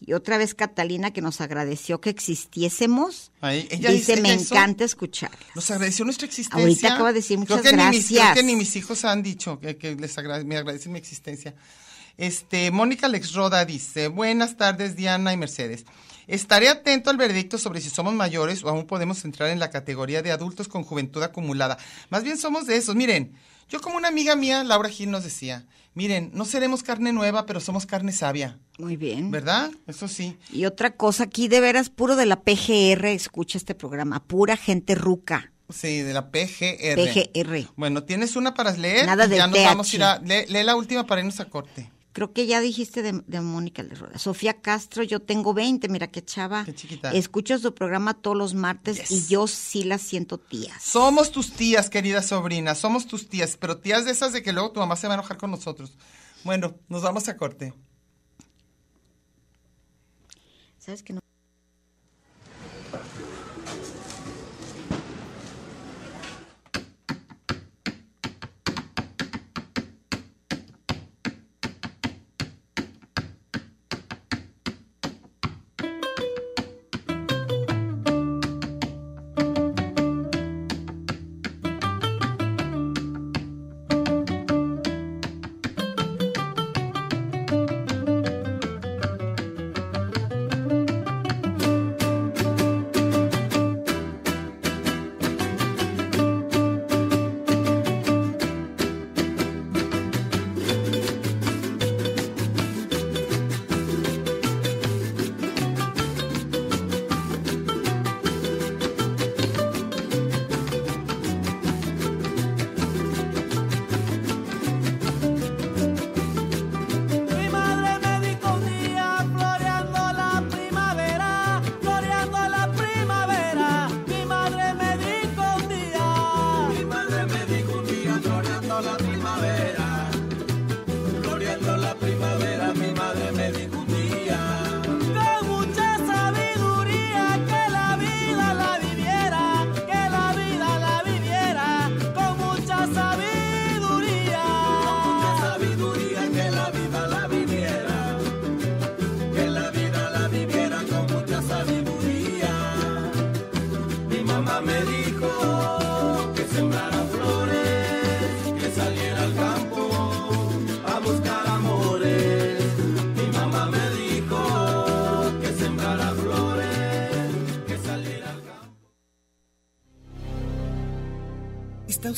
[0.00, 3.32] Y otra vez Catalina que nos agradeció que existiésemos.
[3.40, 5.38] ahí, ella dice, dice, me ella encanta escucharla.
[5.54, 6.60] Nos agradeció nuestra existencia.
[6.62, 8.36] Ahorita acaba de decir, Creo muchas que Ni mis, creo gracias.
[8.36, 11.54] que ni mis hijos han dicho que, que les agra- me agradecen mi existencia.
[12.16, 15.84] Este, Mónica Alex Roda dice, buenas tardes Diana y Mercedes.
[16.26, 20.20] Estaré atento al veredicto sobre si somos mayores o aún podemos entrar en la categoría
[20.22, 21.78] de adultos con juventud acumulada.
[22.10, 22.94] Más bien somos de esos.
[22.96, 23.32] Miren,
[23.68, 27.60] yo como una amiga mía, Laura Gil, nos decía, miren, no seremos carne nueva, pero
[27.60, 28.58] somos carne sabia.
[28.78, 29.30] Muy bien.
[29.30, 29.70] ¿Verdad?
[29.86, 30.36] Eso sí.
[30.52, 34.94] Y otra cosa, aquí de veras, puro de la PGR, escucha este programa, pura gente
[34.94, 35.52] ruca.
[35.70, 36.96] Sí, de la PGR.
[36.96, 37.70] PGR.
[37.76, 39.04] Bueno, ¿tienes una para leer?
[39.06, 39.64] Nada Y del ya nos TH.
[39.64, 40.18] vamos a ir a...
[40.20, 41.90] Lee, lee la última para irnos a corte.
[42.12, 44.18] Creo que ya dijiste de, de Mónica de Roda.
[44.18, 46.64] Sofía Castro, yo tengo 20, mira qué chava.
[46.64, 47.12] Qué chiquita.
[47.12, 49.10] Escucho su programa todos los martes Yes.
[49.10, 50.82] y yo sí la siento tías.
[50.82, 54.72] Somos tus tías, querida sobrina, somos tus tías, pero tías de esas de que luego
[54.72, 55.92] tu mamá se va a enojar con nosotros.
[56.44, 57.72] Bueno, nos vamos a corte.
[60.78, 61.20] ¿Sabes que no?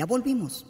[0.00, 0.64] Ya volvimos.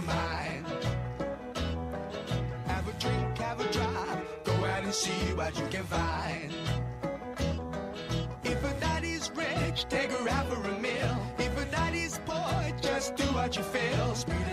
[0.00, 0.66] Your mind.
[2.66, 6.52] Have a drink, have a drive, go out and see what you can find.
[8.44, 11.16] If a daddy's rich, take her out for a meal.
[11.38, 14.14] If a daddy's poor, just do what you feel.
[14.14, 14.49] Speed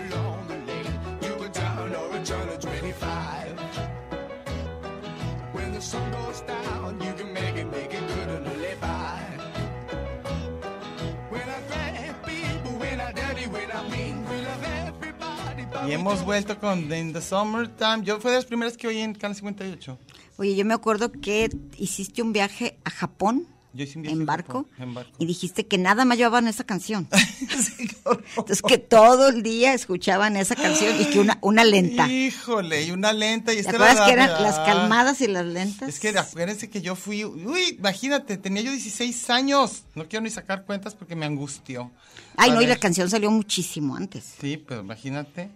[15.88, 18.04] Y hemos vuelto con In the Summertime.
[18.04, 19.98] Yo fue de las primeras que oí en Canal 58.
[20.38, 24.22] Oye, yo me acuerdo que hiciste un viaje a Japón Yo hice un viaje en
[24.22, 25.12] a barco, Japón, en barco.
[25.18, 27.08] y dijiste que nada más llevaban esa canción.
[27.58, 27.90] Sí.
[28.30, 32.08] Entonces que todo el día escuchaban esa canción y que una, una lenta.
[32.12, 33.52] Híjole, y una lenta.
[33.52, 35.90] Y ¿Te acuerdas que eran la- las calmadas y las lentas?
[35.90, 39.84] Es que acuérdense que yo fui, uy, imagínate, tenía yo 16 años.
[39.96, 41.92] No quiero ni sacar cuentas porque me angustió.
[42.38, 44.36] Ay, A no, y la canción salió muchísimo antes.
[44.40, 45.50] Sí, pero imagínate.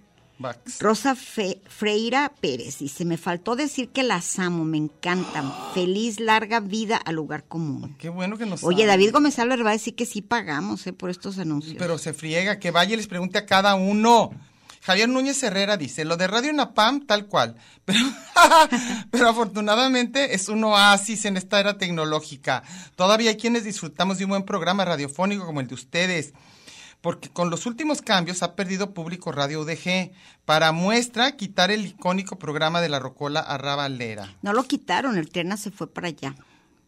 [0.79, 5.53] Rosa Fe- Freira Pérez dice, me faltó decir que las amo, me encantan.
[5.73, 7.95] Feliz larga vida al lugar común.
[7.97, 8.87] Qué bueno que nos Oye, sabe.
[8.87, 11.75] David Gómez Álvarez va a decir que sí pagamos eh, por estos anuncios.
[11.77, 14.31] Pero se friega, que vaya y les pregunte a cada uno.
[14.83, 17.55] Javier Núñez Herrera dice, lo de Radio Napam, tal cual.
[17.85, 17.99] Pero,
[19.11, 22.63] pero afortunadamente es un oasis en esta era tecnológica.
[22.95, 26.33] Todavía hay quienes disfrutamos de un buen programa radiofónico como el de ustedes.
[27.01, 30.11] Porque con los últimos cambios ha perdido público Radio UDG.
[30.45, 34.35] Para muestra, quitar el icónico programa de la Rocola Arrabalera.
[34.43, 36.35] No lo quitaron, el Trena se fue para allá.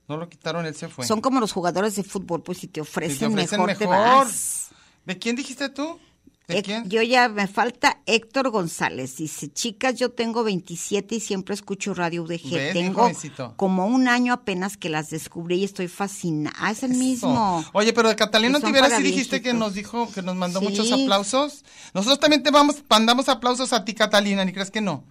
[0.08, 1.08] No lo quitaron, él se fue.
[1.08, 3.88] Son como los jugadores de fútbol, pues si te Si ofrecen, te ofrecen mejor, te
[3.88, 4.26] mejor.
[4.26, 4.70] vas.
[5.06, 6.00] ¿De quién dijiste tú?
[6.48, 6.90] ¿De Hec- quién?
[6.90, 9.16] Yo ya me falta Héctor González.
[9.16, 12.52] Dice, chicas, yo tengo 27 y siempre escucho Radio UDG.
[12.54, 13.10] ¿Ves, mi tengo
[13.56, 16.56] como un año apenas que las descubrí y estoy fascinada.
[16.60, 17.00] Ah, es el Eso.
[17.00, 17.64] mismo.
[17.72, 20.66] Oye, pero de Catalina para sí dijiste que nos dijo, que nos mandó Sí.
[20.66, 21.64] muchos aplausos.
[21.94, 25.06] Nosotros también te vamos, mandamos aplausos a ti, Catalina, ni crees que no.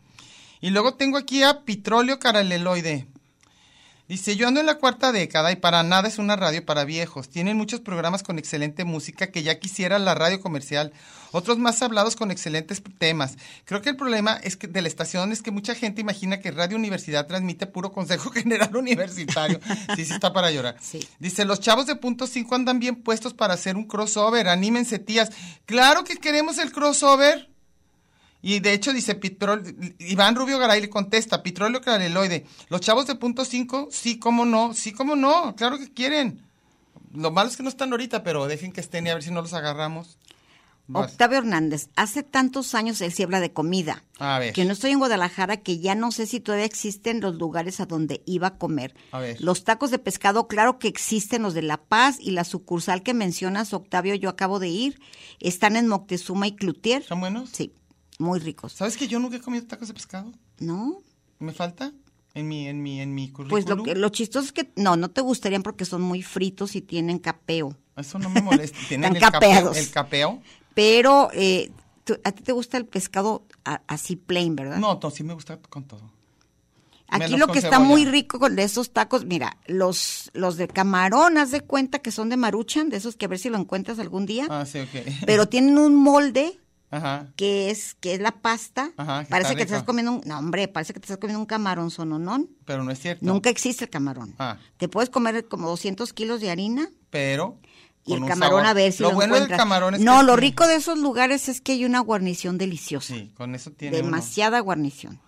[0.60, 3.08] Y luego tengo aquí a Petróleo Caraleloide.
[4.12, 7.30] Dice, yo ando en la cuarta década y para nada es una radio para viejos.
[7.30, 10.92] Tienen muchos programas con excelente música que ya quisiera la radio comercial.
[11.30, 13.38] Otros más hablados con excelentes temas.
[13.64, 16.50] Creo que el problema es que de la estación es que mucha gente imagina que
[16.50, 19.58] Radio Universidad transmite puro consejo general universitario.
[19.96, 20.76] Sí, sí está para llorar.
[20.82, 21.00] Sí.
[21.18, 24.46] Dice, los chavos de punto 5 andan bien puestos para hacer un crossover.
[24.46, 25.30] Anímense, tías.
[25.64, 27.51] Claro que queremos el crossover.
[28.42, 33.14] Y de hecho dice Petróleo, Iván Rubio Garay le contesta, Petróleo Clareloide, los chavos de
[33.14, 36.42] punto 5, sí, cómo no, sí, cómo no, claro que quieren.
[37.14, 39.30] Lo malo es que no están ahorita, pero dejen que estén y a ver si
[39.30, 40.18] no los agarramos.
[40.88, 41.12] Vas.
[41.12, 44.02] Octavio Hernández, hace tantos años él sí habla de comida.
[44.18, 44.52] A ver.
[44.52, 47.86] Que no estoy en Guadalajara, que ya no sé si todavía existen los lugares a
[47.86, 48.94] donde iba a comer.
[49.12, 49.40] A ver.
[49.40, 53.14] Los tacos de pescado, claro que existen los de La Paz y la sucursal que
[53.14, 55.00] mencionas, Octavio, yo acabo de ir.
[55.38, 57.04] Están en Moctezuma y Cloutier.
[57.04, 57.50] ¿Son buenos?
[57.50, 57.72] Sí,
[58.22, 58.72] muy ricos.
[58.72, 60.32] ¿Sabes que yo nunca he comido tacos de pescado?
[60.58, 61.00] ¿No?
[61.38, 61.92] ¿Me falta?
[62.34, 63.50] En mi, en mi, en mi currículum.
[63.50, 66.74] Pues lo, que, lo chistoso es que no, no te gustarían porque son muy fritos
[66.76, 67.76] y tienen capeo.
[67.96, 68.78] Eso no me molesta.
[68.88, 69.76] Tienen Están el capeo, capeados.
[69.76, 70.42] el capeo.
[70.74, 71.70] Pero eh,
[72.04, 74.78] tú- a ti te gusta el pescado a- así plain, ¿verdad?
[74.78, 76.10] No, no, sí me gusta con todo.
[77.08, 77.86] Aquí lo que está cebolla.
[77.90, 82.10] muy rico con de esos tacos, mira, los, los de camarón, haz de cuenta que
[82.10, 84.78] son de maruchan, de esos que a ver si lo encuentras algún día, Ah, sí,
[84.80, 84.88] ok.
[85.26, 86.58] pero tienen un molde
[86.92, 87.32] Ajá.
[87.36, 88.92] que es que es la pasta.
[88.96, 91.40] Ajá, que parece que te estás comiendo un, no hombre, parece que te estás comiendo
[91.40, 92.50] un camarón sononón.
[92.64, 93.26] Pero no es cierto.
[93.26, 94.34] Nunca existe el camarón.
[94.38, 94.58] Ah.
[94.76, 97.58] Te puedes comer como 200 kilos de harina, Pero,
[98.04, 99.58] Y el camarón a ver si lo lo, bueno del encuentras.
[99.58, 103.14] camarón es que no, lo rico de esos lugares es que hay una guarnición deliciosa.
[103.14, 104.06] Sí, con eso tiene uno.
[104.06, 105.18] Demasiada guarnición.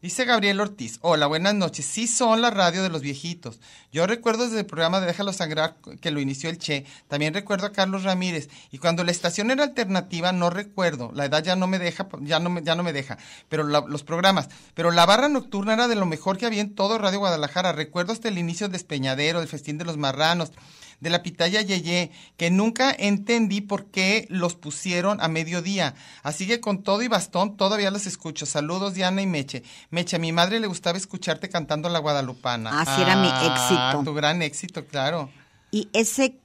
[0.00, 1.84] Dice Gabriel Ortiz, hola, buenas noches.
[1.84, 3.58] Sí son la radio de los viejitos.
[3.92, 6.84] Yo recuerdo desde el programa de Déjalo Sangrar que lo inició el Che.
[7.08, 8.48] También recuerdo a Carlos Ramírez.
[8.70, 11.10] Y cuando la estación era alternativa, no recuerdo.
[11.14, 13.18] La edad ya no me deja, ya no me, ya no me deja.
[13.48, 14.48] Pero la- los programas.
[14.74, 17.72] Pero la barra nocturna era de lo mejor que había en todo Radio Guadalajara.
[17.72, 20.52] Recuerdo hasta el inicio de Espeñadero, del Festín de los Marranos,
[21.00, 25.94] de la Pitaya Yeye, que nunca entendí por qué los pusieron a mediodía.
[26.22, 28.46] Así que con todo y bastón todavía los escucho.
[28.46, 29.62] Saludos Diana y Meche.
[29.90, 32.70] Meche, a mi madre le gustaba escucharte cantando la guadalupana.
[32.72, 34.04] Ah, sí, era mi éxito.
[34.04, 35.30] Tu gran éxito, claro.
[35.70, 36.40] Y ese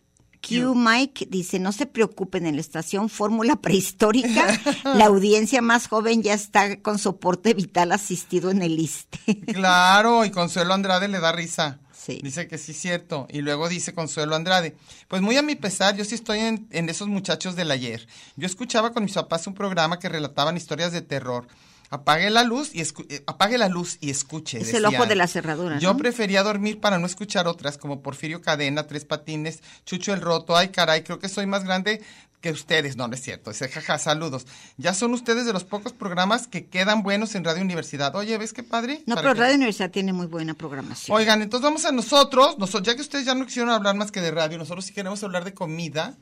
[0.48, 6.22] Q Mike dice, no se preocupen, en la estación Fórmula Prehistórica, la audiencia más joven
[6.22, 9.40] ya está con soporte vital asistido en el ISTE.
[9.54, 11.80] Claro, y Consuelo Andrade le da risa.
[12.06, 12.20] Sí.
[12.22, 13.28] Dice que sí, cierto.
[13.30, 14.76] Y luego dice Consuelo Andrade.
[15.08, 18.06] Pues muy a mi pesar, yo sí estoy en, en esos muchachos del ayer.
[18.36, 21.48] Yo escuchaba con mis papás un programa que relataban historias de terror.
[21.90, 24.58] Apague la luz y escu- eh, apague la luz y escuche.
[24.60, 28.42] Es el ojo de la cerradura, Yo prefería dormir para no escuchar otras como Porfirio
[28.42, 30.58] Cadena, Tres Patines, Chucho el Roto.
[30.58, 32.02] Ay, caray, creo que soy más grande
[32.44, 32.98] que ustedes.
[32.98, 33.52] No, no es cierto.
[33.52, 34.46] Dice, jaja, saludos.
[34.76, 38.14] Ya son ustedes de los pocos programas que quedan buenos en Radio Universidad.
[38.18, 39.02] Oye, ¿ves qué padre?
[39.06, 41.16] No, pero que- Radio Universidad tiene muy buena programación.
[41.16, 44.20] Oigan, entonces vamos a nosotros, nosotros, ya que ustedes ya no quisieron hablar más que
[44.20, 46.18] de radio, nosotros sí queremos hablar de comida.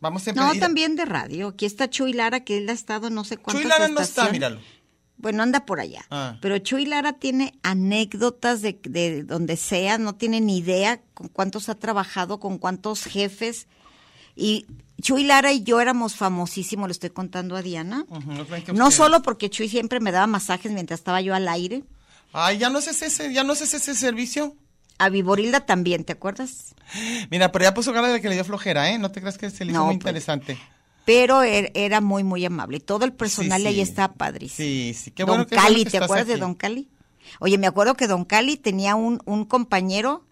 [0.00, 0.60] Vamos a no, empezar.
[0.60, 1.48] también de radio.
[1.48, 4.30] Aquí está Chuy Lara, que él ha estado no sé cuántas Chuy Lara no está,
[4.30, 4.60] míralo.
[5.16, 6.04] Bueno, anda por allá.
[6.10, 6.38] Ah.
[6.42, 11.68] Pero Chuy Lara tiene anécdotas de, de donde sea, no tiene ni idea con cuántos
[11.68, 13.68] ha trabajado, con cuántos jefes.
[14.34, 14.66] Y
[15.02, 18.06] Chuy Lara y yo éramos famosísimos, le estoy contando a Diana.
[18.72, 21.84] No solo porque Chuy siempre me daba masajes mientras estaba yo al aire.
[22.32, 24.56] Ay, ya no sé ese, ya no sé ese servicio.
[24.98, 26.74] A Viborilda también, ¿te acuerdas?
[27.30, 28.98] Mira, pero ya puso ganas de que le dio flojera, ¿eh?
[28.98, 30.00] No te creas que se le hizo No, muy pues.
[30.02, 30.58] interesante.
[31.04, 32.76] Pero er- era muy, muy amable.
[32.76, 34.64] Y todo el personal Sí, ahí está padrísimo.
[34.66, 36.36] Sí, sí, qué Don bueno Cali, que ¿te acuerdas de.
[36.36, 36.88] Don Cali?
[37.40, 40.24] Oye, me acuerdo que Don Cali tenía un, un compañero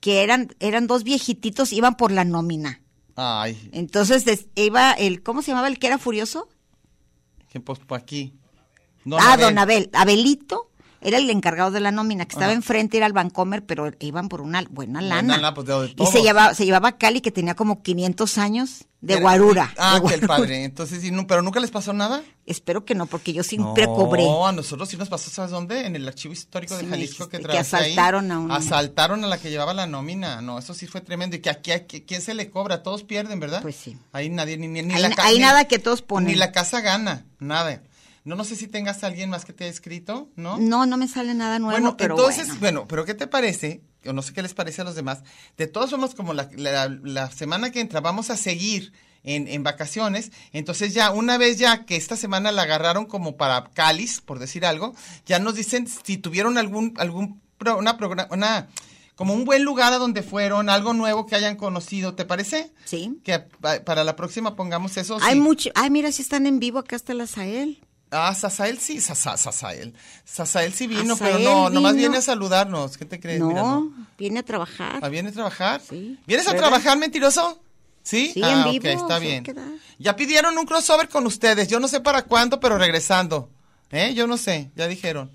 [0.00, 2.80] que eran, eran dos viejititos, iban por la nómina.
[3.20, 6.48] Ay, Entonces iba el, ¿cómo se llamaba el que era furioso?
[7.50, 8.32] que pues por aquí.
[9.18, 9.90] ah, don Abel.
[9.92, 10.70] Abelito
[11.00, 14.40] era el encargado de la nómina, que estaba enfrente, era el Vancomer, pero iban por
[14.40, 15.36] una buena Buena lana.
[15.36, 18.84] lana, pues, de- y se llevaba, se llevaba a Cali, que tenía como 500 años,
[19.00, 19.72] de Era- guarura.
[19.78, 20.64] Ah, de que el padre.
[20.64, 22.20] Entonces, sí, no, pero nunca les pasó nada.
[22.46, 24.24] Espero que no, porque yo siempre no, cobré.
[24.28, 25.86] a nosotros sí nos pasó, ¿sabes dónde?
[25.86, 27.58] En el archivo histórico de Sí, Jalisco que que ahí.
[27.58, 28.56] asaltaron a una.
[28.56, 30.40] Asaltaron a la que llevaba la nómina.
[30.42, 31.36] No, eso sí fue tremendo.
[31.36, 32.82] Y que aquí, aquí ¿quién se le cobra?
[32.82, 33.62] Todos pierden, ¿verdad?
[33.62, 33.96] Pues sí.
[34.12, 36.32] Ahí nadie, ni, ni, ni Ahí la ahí ni- nada que todos ponen.
[36.32, 37.82] Ni la casa gana, nada.
[38.24, 40.58] No, no sé si tengas a alguien más que te haya escrito, ¿no?
[40.58, 42.58] No, no me sale nada nuevo, Bueno, pero entonces, bueno.
[42.60, 42.86] bueno.
[42.88, 43.82] pero ¿qué te parece?
[44.06, 45.22] O no sé qué les parece a los demás.
[45.56, 48.92] De todos somos como la, la- la semana que entra vamos a seguir
[49.24, 50.30] en, en vacaciones.
[50.52, 54.64] Entonces ya, una vez ya que esta semana la agarraron como para cáliz, por decir
[54.66, 54.94] algo,
[55.26, 58.68] ya nos dicen si tuvieron algún, algún, pro- una programa, una,
[59.16, 62.72] como un buen lugar a donde fueron, algo nuevo que hayan conocido, ¿te parece?
[62.84, 63.18] Sí.
[63.24, 65.18] Que pa- para la próxima pongamos eso.
[65.22, 65.40] Hay sí.
[65.40, 65.70] mucho.
[65.74, 67.80] Ay, mira, si están en vivo, acá está la Sael.
[68.10, 69.94] Ah, Sasael sí, Sasa- Sasael.
[70.24, 72.96] Sasael sí vino, Asael pero no, nomás viene a saludarnos.
[72.96, 73.40] ¿Qué te crees?
[73.40, 73.92] No, Mira, no.
[74.16, 75.00] viene a trabajar.
[75.02, 75.80] Ah, ¿Viene a trabajar?
[75.86, 76.18] Sí.
[76.26, 77.60] ¿Vienes a trabajar, mentiroso?
[78.02, 78.30] ¿Sí?
[78.32, 79.44] Sí, ah, en vivo, ok, está bien.
[79.98, 81.68] Ya pidieron un crossover con ustedes.
[81.68, 83.50] Yo no sé para cuándo, pero regresando.
[83.90, 84.14] ¿Eh?
[84.14, 85.30] Yo no sé, ya dijeron.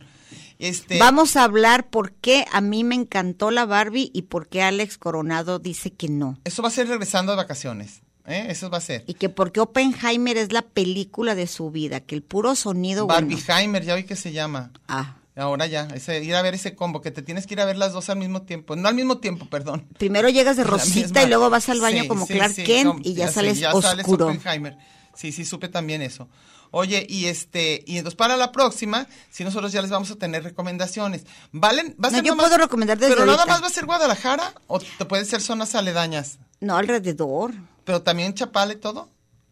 [0.60, 4.62] Este, Vamos a hablar por qué a mí me encantó la Barbie y por qué
[4.64, 6.40] Alex Coronado dice que no.
[6.46, 8.02] Eso va a ser regresando de vacaciones.
[8.26, 8.48] ¿Eh?
[8.50, 9.04] Eso va a ser.
[9.08, 13.06] Y que porque Oppenheimer es la película de su vida, que el puro sonido.
[13.06, 13.28] bueno.
[13.28, 14.72] Barbieheimer, ya vi que se llama.
[14.88, 17.66] Ah, Ahora ya, ese, ir a ver ese combo, que te tienes que ir a
[17.66, 18.76] ver las dos al mismo tiempo.
[18.76, 19.88] No al mismo tiempo, perdón.
[19.98, 23.04] primero llegas de Rosita y luego vas al baño Sí, como sí, Clark sí, Kent
[23.06, 24.28] y ya sales ya sales oscuro.
[24.28, 24.78] Oppenheimer.
[25.16, 26.30] Sí, sí, supe también eso.
[26.70, 30.44] Oye, y este, y entonces para la próxima, si nosotros ya les vamos a tener
[30.44, 31.26] recomendaciones.
[31.52, 31.96] ¿Valen?
[32.04, 33.86] ¿Va a No, ser yo nomás- puedo recomendar desde Pero nada más va a ser
[33.88, 37.54] Guadalajara o te pueden ser zonas aledañas, No, alrededor.
[37.84, 39.10] Pero también Chapala y todo.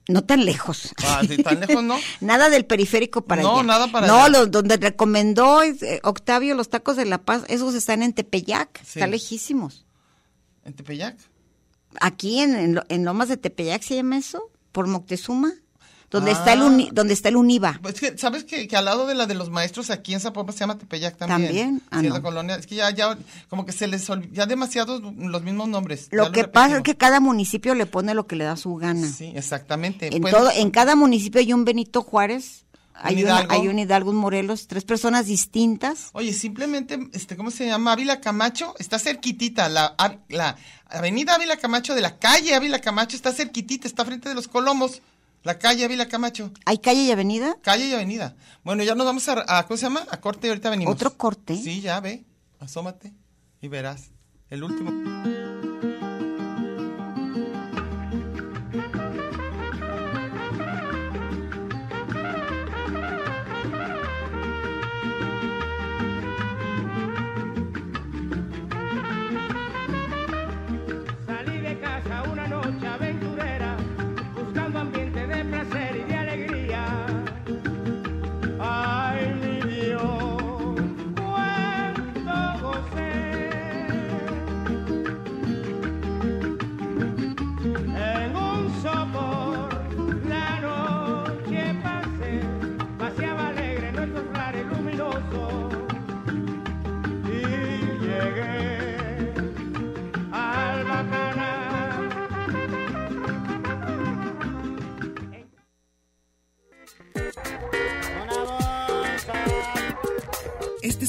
[0.07, 0.93] No tan lejos.
[1.05, 1.97] Ah, sí, tan lejos no.
[2.21, 3.63] Nada del periférico para No, allá.
[3.63, 4.29] nada para No, allá.
[4.29, 8.99] lo- donde recomendó eh, Octavio los tacos de La Paz, esos están en Tepeyac, Sí.
[8.99, 9.86] están lejísimos.
[10.65, 11.17] ¿En Tepeyac?
[11.99, 15.53] Aquí en, en, en Lomas de Tepeyac se llama eso, por Moctezuma,
[16.12, 16.34] donde Ah.
[16.34, 17.80] está el uni- donde está el Univa.
[17.82, 20.53] Pues que, ¿sabes que, que al lado de la de los maestros aquí en Zapopan
[20.53, 21.41] se llama Tepeyac también?
[21.47, 21.82] ¿También?
[21.89, 22.16] Ah, sí, es no.
[22.18, 22.55] la colonia.
[22.55, 23.18] Es que ya, ya,
[23.49, 26.09] como que se les ya demasiados los mismos nombres.
[26.12, 29.07] Lo que pasa es que cada municipio le pone lo que le da su gana.
[29.07, 30.16] Sí, exactamente.
[30.16, 32.66] En Pues, todo, en cada municipio hay un Benito Juárez
[33.03, 33.53] Hay, ¿Un una- Hidalgo?
[33.53, 36.09] hay un Hidalgo, Morelos, tres personas distintas.
[36.14, 37.93] Oye, simplemente, este, ¿cómo se llama?
[37.93, 39.70] Ávila Camacho está cerquitita.
[39.70, 39.95] La,
[40.30, 40.55] la
[40.88, 45.01] avenida Ávila Camacho de la calle Ávila Camacho está cerquitita, está frente de los Colomos.
[45.44, 46.52] La calle Ávila Camacho.
[46.66, 47.56] ¿Hay calle y avenida?
[47.64, 48.36] Calle y avenida.
[48.64, 50.06] Bueno, ya nos vamos a, a- ¿cómo se llama?
[50.12, 50.94] A corte y ahorita venimos.
[50.94, 51.56] ¿Otro corte?
[51.58, 52.24] Sí, ya ve.
[52.60, 53.12] Asómate
[53.60, 54.12] y verás.
[54.50, 54.92] El último.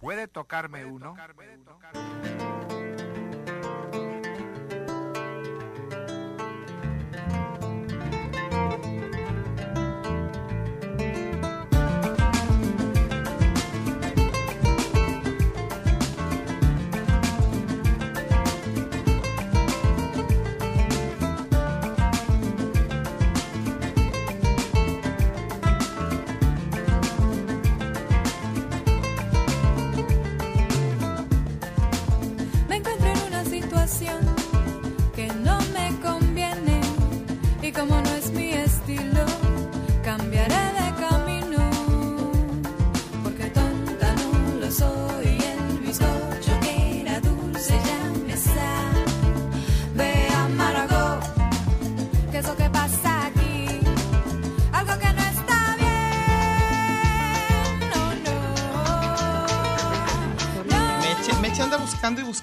[0.00, 1.14] ¿Puede tocarme uno?
[1.14, 2.71] Me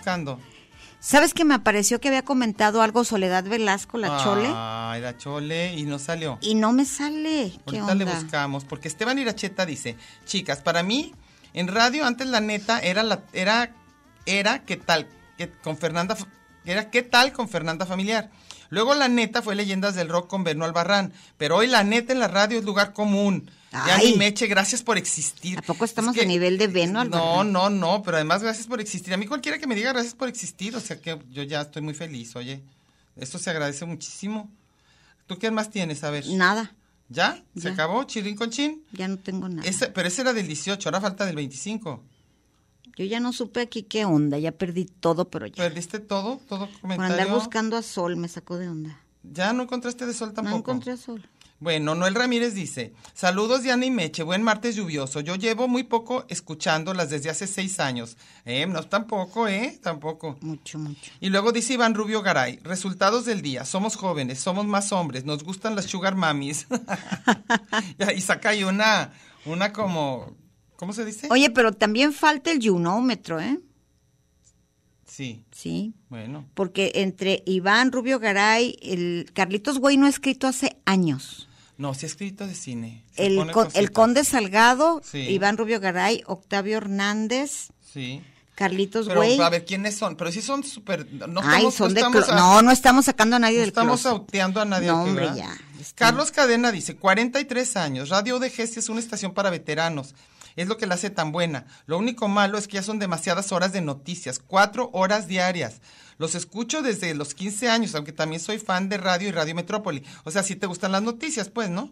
[0.10, 0.40] buscando.
[1.02, 4.52] ¿Sabes que me apareció que había comentado algo Soledad Velasco, la Chole?
[4.54, 6.38] Ay, la Chole, y no salió.
[6.42, 7.54] Y no me sale.
[7.66, 8.20] ¿Qué Ahorita le onda?
[8.20, 9.96] buscamos, porque Esteban Iracheta dice,
[10.26, 11.14] chicas, para mí,
[11.54, 13.72] en radio antes la neta era la, era,
[14.26, 15.08] era qué tal,
[15.38, 16.18] que con Fernanda,
[16.66, 18.30] era qué tal con Fernanda Familiar.
[18.70, 22.20] Luego la neta fue Leyendas del Rock con Bernal Albarrán, pero hoy la neta en
[22.20, 23.50] la radio es lugar común.
[23.72, 24.12] Ya Ay.
[24.14, 25.58] ni Meche, gracias por existir.
[25.60, 28.66] ¿A poco estamos Es que- a nivel de Beno No, no, no, pero además gracias
[28.68, 29.14] por existir.
[29.14, 31.82] A mí cualquiera que me diga gracias por existir, o sea que yo ya estoy
[31.84, 32.64] muy feliz, oye.
[33.16, 34.50] Esto se agradece muchísimo.
[35.28, 36.04] ¿Tú qué más tienes?
[36.04, 36.26] A ver.
[36.28, 36.74] Nada,
[37.12, 37.44] ¿Ya?
[37.56, 37.72] ¿Se Ya.
[37.72, 38.04] acabó?
[38.04, 38.84] ¿Chirín con chin?
[38.92, 39.68] ya no tengo nada.
[39.68, 42.04] Ese- pero ese era del 18, ahora falta del 25.
[42.98, 45.56] Yo ya no supe aquí qué onda, ya perdí todo, pero ya.
[45.56, 46.40] ¿Perdiste todo?
[46.48, 47.14] ¿Todo Por comentario?
[47.16, 49.00] andar buscando a Sol me sacó de onda.
[49.24, 50.52] ¿Ya no encontraste de sol tampoco?
[50.52, 51.28] No encontré a Sol.
[51.62, 55.20] Bueno, Noel Ramírez dice, saludos Diana y Meche, buen martes lluvioso.
[55.20, 58.16] Yo llevo muy poco escuchándolas desde hace seis años.
[58.46, 59.78] Eh, no, tampoco, ¿eh?
[59.84, 60.38] Tampoco.
[60.40, 61.12] Mucho, mucho.
[61.20, 65.44] Y luego dice Iván Rubio Garay, resultados del día, somos jóvenes, somos más hombres, nos
[65.44, 66.66] gustan las sugar mamis.
[68.16, 69.12] y saca ahí una,
[69.44, 70.38] una como,
[70.78, 71.28] ¿cómo se dice?
[71.30, 73.60] Oye, pero también falta el yunómetro, ¿eh?
[75.06, 75.94] Sí, Sí.
[76.08, 76.46] bueno.
[76.54, 81.48] Porque entre Iván Rubio Garay, el Carlitos Güey no ha escrito hace años.
[81.80, 83.04] No, sí escrito de cine.
[83.16, 85.18] Se El, con- el Conde Salgado, Sí.
[85.20, 88.22] Iván Rubio Garay, Octavio Hernández, Sí.
[88.54, 89.40] Carlitos Pero Güey.
[89.42, 92.28] a ver quiénes son, pero sí son súper no Ay, estamos, son no de estamos
[92.28, 94.12] clo- a- No, no estamos sacando a nadie no del estamos closet.
[94.20, 95.58] auteando a nadie No, hombre, ya.
[95.96, 100.14] Carlos Cadena dice, 43 años, Radio de Gesti es una estación para veteranos.
[100.56, 101.66] Es lo que la hace tan buena.
[101.86, 105.82] Lo único malo es que ya son demasiadas horas de noticias, cuatro horas diarias.
[106.18, 110.04] Los escucho desde los 15 años, aunque también soy fan de radio y Radio Metrópoli.
[110.26, 111.92] O sea, si te gustan las noticias, pues, ¿no?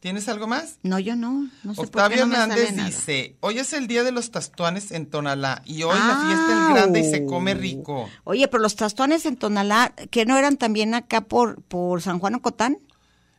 [0.00, 0.78] ¿Tienes algo más?
[0.82, 1.50] No, yo no.
[1.62, 5.60] No sé Octavio no Hernández dice, hoy es el día de los tastuanes en Tonalá
[5.66, 8.08] y hoy la fiesta es grande y se come rico.
[8.24, 12.36] Oye, pero los tastuanes en Tonalá, ¿que no eran también acá por, por San Juan
[12.36, 12.78] Ocotán?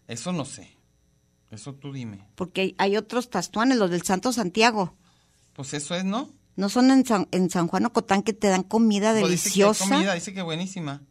[0.07, 0.77] Eso no sé.
[1.51, 2.25] Eso tú dime.
[2.35, 4.95] Porque hay, otros tastuanes, los del Santo Santiago.
[5.53, 6.29] Pues eso es, ¿no?
[6.55, 9.49] ¿No son en San, en San Juan Ocotán que te dan comida Pues dice que
[9.49, 9.89] deliciosa?
[9.89, 11.01] comida, dice que buenísima.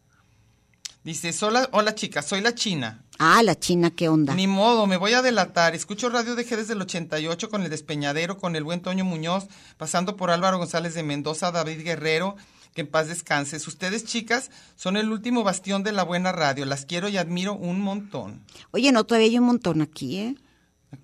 [1.03, 3.05] Dice, hola, hola chica, soy la China.
[3.19, 4.35] Ah, la China, ¿qué onda?
[4.35, 5.75] Ni modo, me voy a delatar.
[5.75, 9.47] Escucho Radio DG desde el 88 con el Despeñadero, con el buen Toño Muñoz,
[9.79, 12.37] pasando por Álvaro González de Mendoza, David Guerrero,
[12.75, 13.67] que en paz descanses.
[13.67, 16.65] Ustedes, chicas, son el último bastión de la buena radio.
[16.67, 18.43] Las quiero y admiro un montón.
[18.71, 20.35] Oye, no, todavía hay un montón aquí, ¿eh?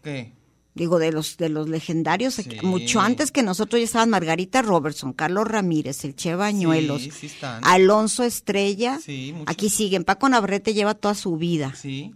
[0.02, 0.32] ¿Qué?
[0.74, 2.66] Digo, de los de los legendarios, aquí, Sí.
[2.66, 7.26] mucho antes que nosotros ya estaban Margarita Robertson, Carlos Ramírez, el Che Bañuelos, Sí, sí
[7.26, 7.64] están.
[7.64, 8.98] Alonso Estrella.
[9.46, 10.04] Aquí siguen.
[10.04, 11.74] Paco Navarrete lleva toda su vida.
[11.74, 12.14] Sí.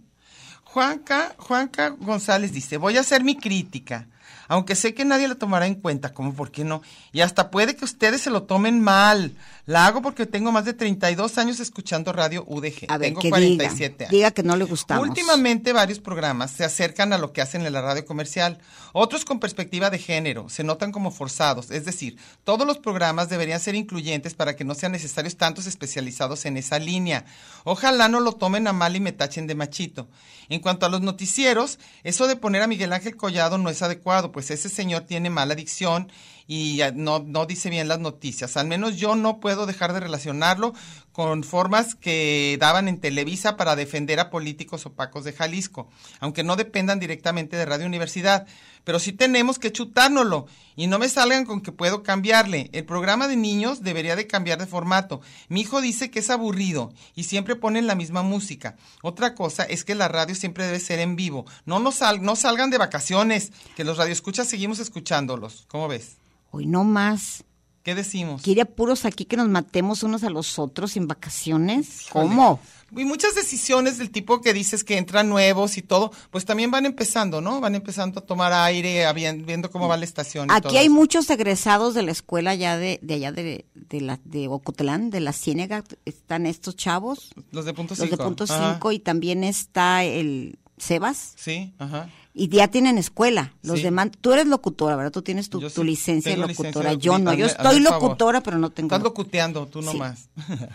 [0.63, 4.07] Juanca, Juanca González dice, voy a hacer mi crítica,
[4.51, 6.81] aunque sé que nadie la tomará en cuenta, como por qué no,
[7.13, 9.33] y hasta puede que ustedes se lo tomen mal.
[9.65, 12.87] La hago porque tengo más de 32 años escuchando radio UDG.
[12.89, 14.11] A ver, tengo que 47 diga, años.
[14.11, 15.07] diga que no le gustamos.
[15.07, 18.59] Últimamente varios programas se acercan a lo que hacen en la radio comercial,
[18.91, 23.61] otros con perspectiva de género, se notan como forzados, es decir, todos los programas deberían
[23.61, 27.23] ser incluyentes para que no sean necesarios tantos especializados en esa línea.
[27.63, 30.09] Ojalá no lo tomen a mal y me tachen de machito.
[30.51, 34.33] En cuanto a los noticieros, eso de poner a Miguel Ángel Collado no es adecuado,
[34.33, 36.11] pues ese señor tiene mala dicción
[36.53, 38.57] y no, no dice bien las noticias.
[38.57, 40.73] Al menos yo no puedo dejar de relacionarlo
[41.13, 45.87] con formas que daban en Televisa para defender a políticos opacos de Jalisco,
[46.19, 48.47] aunque no dependan directamente de Radio Universidad.
[48.83, 50.45] Pero sí tenemos que chutárnoslo
[50.75, 52.69] y no me salgan con que puedo cambiarle.
[52.73, 55.21] El programa de niños debería de cambiar de formato.
[55.47, 58.75] Mi hijo dice que es aburrido y siempre ponen la misma música.
[59.03, 61.45] Otra cosa es que la radio siempre debe ser en vivo.
[61.65, 65.63] No, nos sal- no salgan de vacaciones, que los radioescuchas seguimos escuchándolos.
[65.69, 66.17] ¿Cómo ves?
[66.51, 67.43] Hoy no más.
[67.83, 68.43] ¿Qué decimos?
[68.43, 72.05] ¿Quiere puros aquí que nos matemos unos a los otros sin vacaciones?
[72.11, 72.59] ¿Cómo?
[72.95, 76.85] Y muchas decisiones del tipo que dices que entran nuevos y todo, pues también van
[76.85, 77.59] empezando, ¿no?
[77.59, 80.49] Van empezando a tomar aire, a bien- viendo cómo va la estación.
[80.49, 80.93] y Aquí todo hay eso.
[80.93, 85.21] muchos egresados de la escuela ya de, de allá de, de, la, de Ocotlán, de
[85.21, 85.83] la Ciénega.
[86.05, 88.23] Están estos chavos, Los de punto los de 5.
[88.23, 91.33] punto 5, y también está el Sebas.
[91.37, 92.09] Sí, ajá.
[92.33, 93.53] Y ya tienen escuela.
[93.61, 93.83] Los Sí.
[93.83, 95.11] demás, tú eres locutora, ¿verdad?
[95.11, 96.69] Tú tienes tu, tu sí licencia de locutora.
[96.93, 98.87] licencia yo no, yo estoy locutora, pero no tengo.
[98.87, 99.87] Estás locuteando, tú Sí.
[99.87, 100.29] nomás.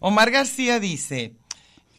[0.00, 1.34] Omar García dice,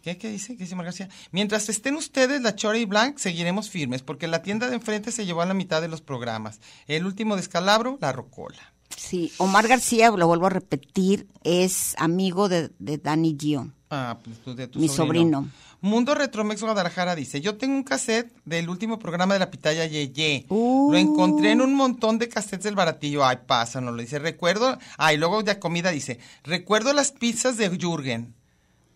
[0.03, 0.55] ¿qué, qué dice?
[0.57, 1.09] ¿Qué dice Omar García?
[1.31, 5.25] Mientras estén ustedes, la Chora y Blanc, seguiremos firmes, porque la tienda de enfrente se
[5.25, 6.59] llevó a la mitad de los programas.
[6.87, 8.59] El último descalabro, la Rocola.
[8.95, 13.71] Sí, Omar García, lo vuelvo a repetir, es amigo de, de Danny Gio.
[13.91, 15.47] Ah, pues tú de tu Mi sobrino.
[15.81, 20.45] Mundo Retromex Guadalajara dice, yo tengo un cassette del último programa de la pitaya Yeye.
[20.49, 20.91] Uh.
[20.91, 23.25] Lo encontré en un montón de cassettes del baratillo.
[23.25, 24.19] Ay, pasa, no lo dice.
[24.19, 28.35] Recuerdo, ay, luego de comida dice, recuerdo las pizzas de Jürgen.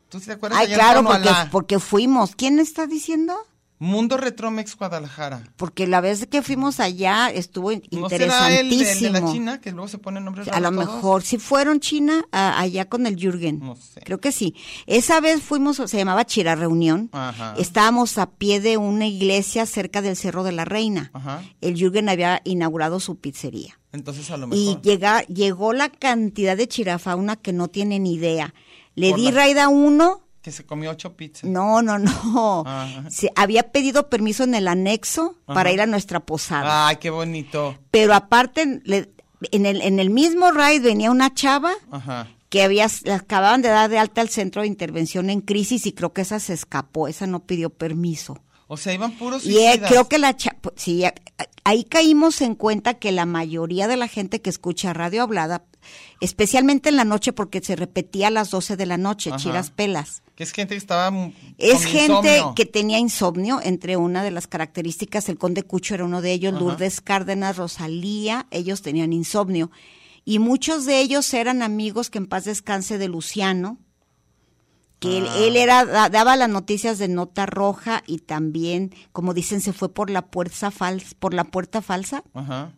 [0.10, 0.60] ¿Tú sí te acuerdas?
[0.60, 2.36] Ay, claro, porque, porque fuimos.
[2.36, 3.36] ¿Quién está diciendo?
[3.84, 5.44] Mundo Retromex Guadalajara.
[5.58, 9.14] Porque la vez que fuimos allá estuvo ¿No será el, el interesantísimo.
[9.14, 12.60] de la China, que luego se pone nombres A lo mejor, si fueron China, a-
[12.60, 13.60] allá con el Jürgen.
[13.60, 14.00] No sé.
[14.06, 14.56] Creo que sí.
[14.88, 17.10] Esa vez fuimos, se llamaba Chira Reunión.
[17.12, 17.56] Ajá.
[17.58, 21.12] Estábamos a pie de una iglesia cerca del Cerro de la Reina.
[21.14, 21.44] Ajá.
[21.62, 23.80] El Jürgen había inaugurado su pizzería.
[23.92, 24.82] Entonces a lo Y mejor.
[24.82, 28.54] llega, llegó la cantidad de chirafauna que no tienen idea.
[28.96, 30.22] Le Por di la- raida uno.
[30.44, 31.50] Que se comió ocho pizzas.
[31.50, 32.64] No, no, no.
[32.68, 33.10] Ajá.
[33.10, 36.88] Se, había pedido permiso en el anexo para ir a nuestra posada.
[36.90, 37.76] Ay, qué bonito.
[37.92, 39.10] Pero aparte, le-
[39.52, 42.28] en, el, en el mismo ride venía una chava Ajá.
[42.50, 45.94] que había, la acababan de dar de alta al centro de intervención en crisis y
[45.94, 48.38] creo que esa se escapó, esa no pidió permiso.
[48.74, 51.04] O sea, iban puros Y eh, creo que la cha- pues, sí,
[51.64, 55.64] ahí caímos en cuenta que la mayoría de la gente que escucha radio hablada,
[56.20, 59.38] especialmente en la noche porque se repetía a las 12 de la noche, Ajá.
[59.40, 60.24] chiras pelas.
[60.36, 61.12] Que es gente que estaba...
[61.58, 66.22] Es gente que tenía insomnio, entre una de las características, el conde Cucho era uno
[66.22, 66.62] de ellos, Ajá.
[66.64, 69.70] Lourdes Cárdenas, Rosalía, ellos tenían insomnio.
[70.26, 73.78] Y muchos de ellos eran amigos que en paz descanse de Luciano,
[75.04, 75.38] que él, Ah.
[75.40, 79.94] él era, da- daba las noticias de nota roja y también, como dicen, se fue
[79.94, 82.24] por la puerta falsa, por la puerta falsa.
[82.34, 82.72] Ajá.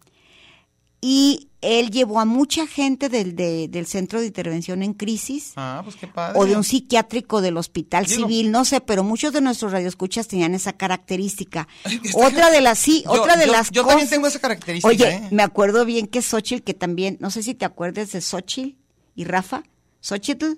[1.07, 5.81] y él llevó a mucha gente del, de- del Centro de Intervención en Crisis Ah,
[5.83, 6.39] pues qué padre.
[6.39, 10.27] o de un psiquiátrico del Hospital Digo- Civil, no sé, pero muchos de nuestros radioescuchas
[10.27, 11.67] tenían esa característica.
[12.15, 13.89] Otra de las, sí, Yo- otra de yo- las yo cosas.
[13.97, 15.27] también tengo esa característica, Oye, ¿eh?
[15.31, 18.75] me acuerdo bien que Xochitl, que también, no sé si te acuerdas de Xochitl
[19.15, 19.61] y Rafa,
[20.01, 20.57] Xochitl,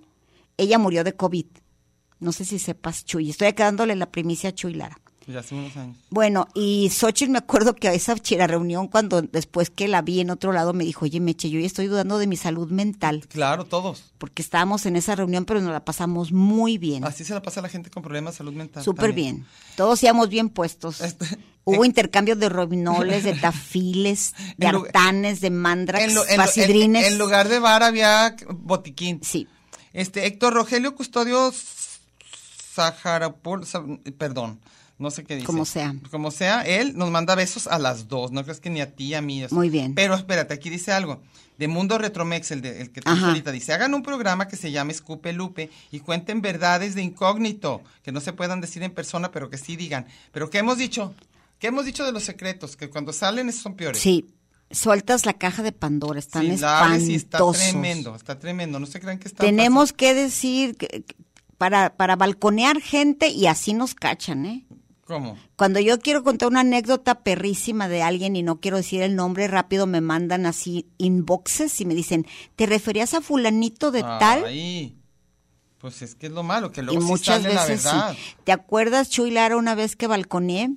[0.58, 1.45] ella murió de COVID.
[2.20, 3.30] No sé si sepas, Chuy.
[3.30, 4.97] Estoy acá dándole la primicia a Chuy Lara.
[5.28, 5.97] Ya hace unos años.
[6.10, 10.22] Bueno, y Xochitl me acuerdo que a esa chira reunión, cuando después que la vi
[10.22, 13.28] en otro lado, me dijo, oye, Meche, yo ya estoy dudando de mi salud mental,
[13.28, 14.05] Claro, todos.
[14.20, 17.03] porque estábamos en esa reunión, pero nos la pasamos muy bien.
[17.03, 18.86] Así se la pasa a la gente con problemas de salud mental.
[18.86, 19.45] Súper bien.
[19.76, 21.01] Todos íbamos bien puestos.
[21.01, 21.26] Este-
[21.66, 26.38] Hubo intercambios de robinoles, de tafiles, de artanes, de mandrax, En, lo- en lo- en-
[26.38, 27.05] pasidrines.
[27.08, 29.20] en lugar de bar había botiquín.
[29.24, 29.45] Sí.
[29.97, 31.51] Este, Héctor Rogelio Custodio
[32.73, 33.83] Sajarapol, Sa-
[34.17, 34.59] perdón,
[34.99, 35.45] no sé qué dice.
[35.47, 35.95] Como sea.
[36.11, 39.13] Como sea, él nos manda besos a las dos, no crees que ni a ti,
[39.13, 39.43] a mí.
[39.51, 39.95] Muy bien.
[39.95, 41.21] Pero espérate, aquí dice algo.
[41.57, 43.29] De Mundo Retromex, el, de- el que Ajá.
[43.29, 47.81] ahorita dice, hagan un programa que se llame Escupe Lupe y cuenten verdades de incógnito,
[48.03, 50.05] que no se puedan decir en persona, pero que sí digan.
[50.31, 51.15] Pero ¿qué hemos dicho?
[51.57, 52.77] ¿Qué hemos dicho de los secretos?
[52.77, 53.99] Que cuando salen esos son peores.
[53.99, 54.27] Sí.
[54.70, 57.63] Sueltas la caja de Pandora, están Sí, la y está espantosos.
[57.70, 58.80] tremendo, está tremendo.
[58.80, 61.05] No se crean que está Tenemos que decir que-
[61.57, 64.65] para, para balconear gente y así nos cachan, ¿eh?
[65.05, 65.38] ¿Cómo?
[65.55, 69.47] Cuando yo quiero contar una anécdota perrísima de alguien y no quiero decir el nombre
[69.47, 74.43] rápido, me mandan así inboxes y me dicen, ¿te referías a fulanito de tal?
[74.45, 74.97] Ay,
[75.78, 78.13] pues es que es lo malo, que y luego sí muchas la veces verdad.
[78.13, 78.36] sí.
[78.43, 80.72] ¿Te acuerdas, Chuy Lara, una vez que balconeé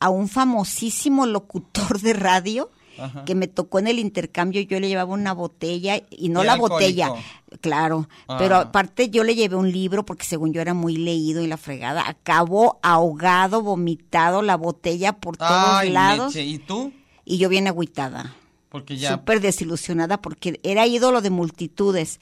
[0.00, 2.70] a un famosísimo locutor de radio?
[2.98, 3.24] Ajá.
[3.24, 6.56] que me tocó en el intercambio, yo le llevaba una botella y no Y la
[6.56, 7.12] botella,
[7.60, 8.36] claro, Ah.
[8.38, 11.56] pero aparte yo le llevé un libro porque según yo era muy leído y la
[11.56, 16.92] fregada, acabó ahogado, vomitado la botella por todos Ay, lados ¿y tú?
[17.24, 18.34] y yo bien agüitada,
[18.68, 19.12] Porque ya...
[19.12, 22.20] súper desilusionada porque era ídolo de multitudes.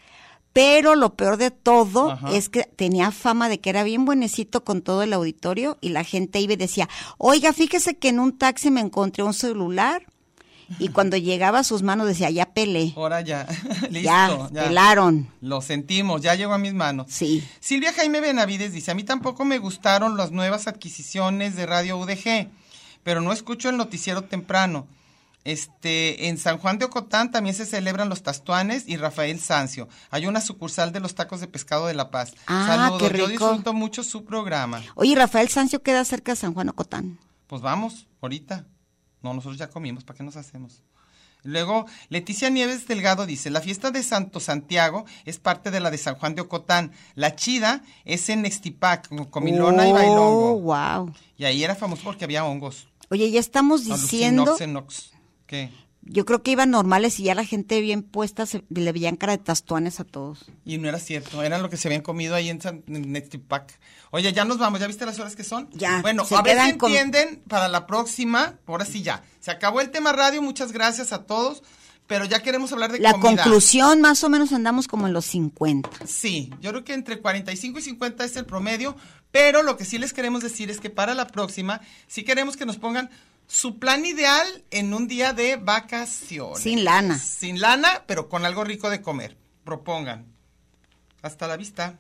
[0.52, 2.30] Pero lo peor de todo Ajá.
[2.32, 6.04] es que tenía fama de que era bien buenecito con todo el auditorio y la
[6.04, 10.06] gente iba y decía, oiga, fíjese que en un taxi me encontré un celular
[10.78, 13.46] y cuando llegaba a sus manos decía, ya pelé, Ahora ya,
[13.90, 14.00] listo.
[14.00, 14.64] ya, ya.
[14.68, 15.28] pelaron.
[15.40, 17.06] Lo sentimos, ya llegó a mis manos.
[17.10, 17.42] Sí.
[17.60, 22.48] Silvia Jaime Benavides dice, a mí tampoco me gustaron las nuevas adquisiciones de Radio UDG,
[23.02, 24.86] pero no escucho el noticiero temprano.
[25.44, 29.88] Este, en San Juan de Ocotán también se celebran los tastuanes y Rafael Sancio.
[30.10, 32.32] Hay una sucursal de los tacos de pescado de La Paz.
[32.46, 33.48] Ah, Saludos, qué yo rico.
[33.48, 34.82] disfruto mucho su programa.
[34.94, 37.18] Oye, Rafael Sancio queda cerca de San Juan Ocotán.
[37.46, 38.64] Pues vamos, ahorita.
[39.24, 40.82] No, nosotros ya comimos, ¿para qué nos hacemos?
[41.42, 45.98] Luego, Leticia Nieves Delgado dice, la fiesta de Santo Santiago es parte de la de
[45.98, 46.92] San Juan de Ocotán.
[47.14, 50.60] La chida es en Nextipac, con comilona y Oh, bailongo.
[50.60, 51.12] wow.
[51.38, 52.88] Y ahí era famoso porque había hongos.
[53.10, 55.12] Oye, ya estamos diciendo, Alucinoxenox.
[55.46, 55.70] ¿Qué?
[56.06, 59.32] Yo creo que iban normales y ya la gente bien puesta se, le veían cara
[59.36, 60.44] de tastuanes a todos.
[60.64, 63.24] Y no era cierto, eran lo que se habían comido ahí en, San, en.
[64.10, 65.68] Oye, ya nos vamos, ¿ya viste las horas que son?
[65.72, 68.54] Ya, Bueno, se a ver si con- entienden para la próxima.
[68.66, 69.24] Ahora sí ya.
[69.40, 71.62] Se acabó el tema radio, muchas gracias a todos.
[72.06, 73.42] Pero ya queremos hablar de La comida.
[73.42, 75.88] conclusión, más o menos andamos como en los 50.
[76.06, 78.94] Sí, yo creo que entre 45 y 50 es el promedio,
[79.30, 82.66] pero lo que sí les queremos decir es que para la próxima sí queremos que
[82.66, 83.08] nos pongan
[83.46, 86.60] su plan ideal en un día de vacaciones.
[86.60, 87.18] Sin lana.
[87.18, 89.36] Sin lana, pero con algo rico de comer.
[89.64, 90.26] Propongan.
[91.22, 91.98] Hasta la vista.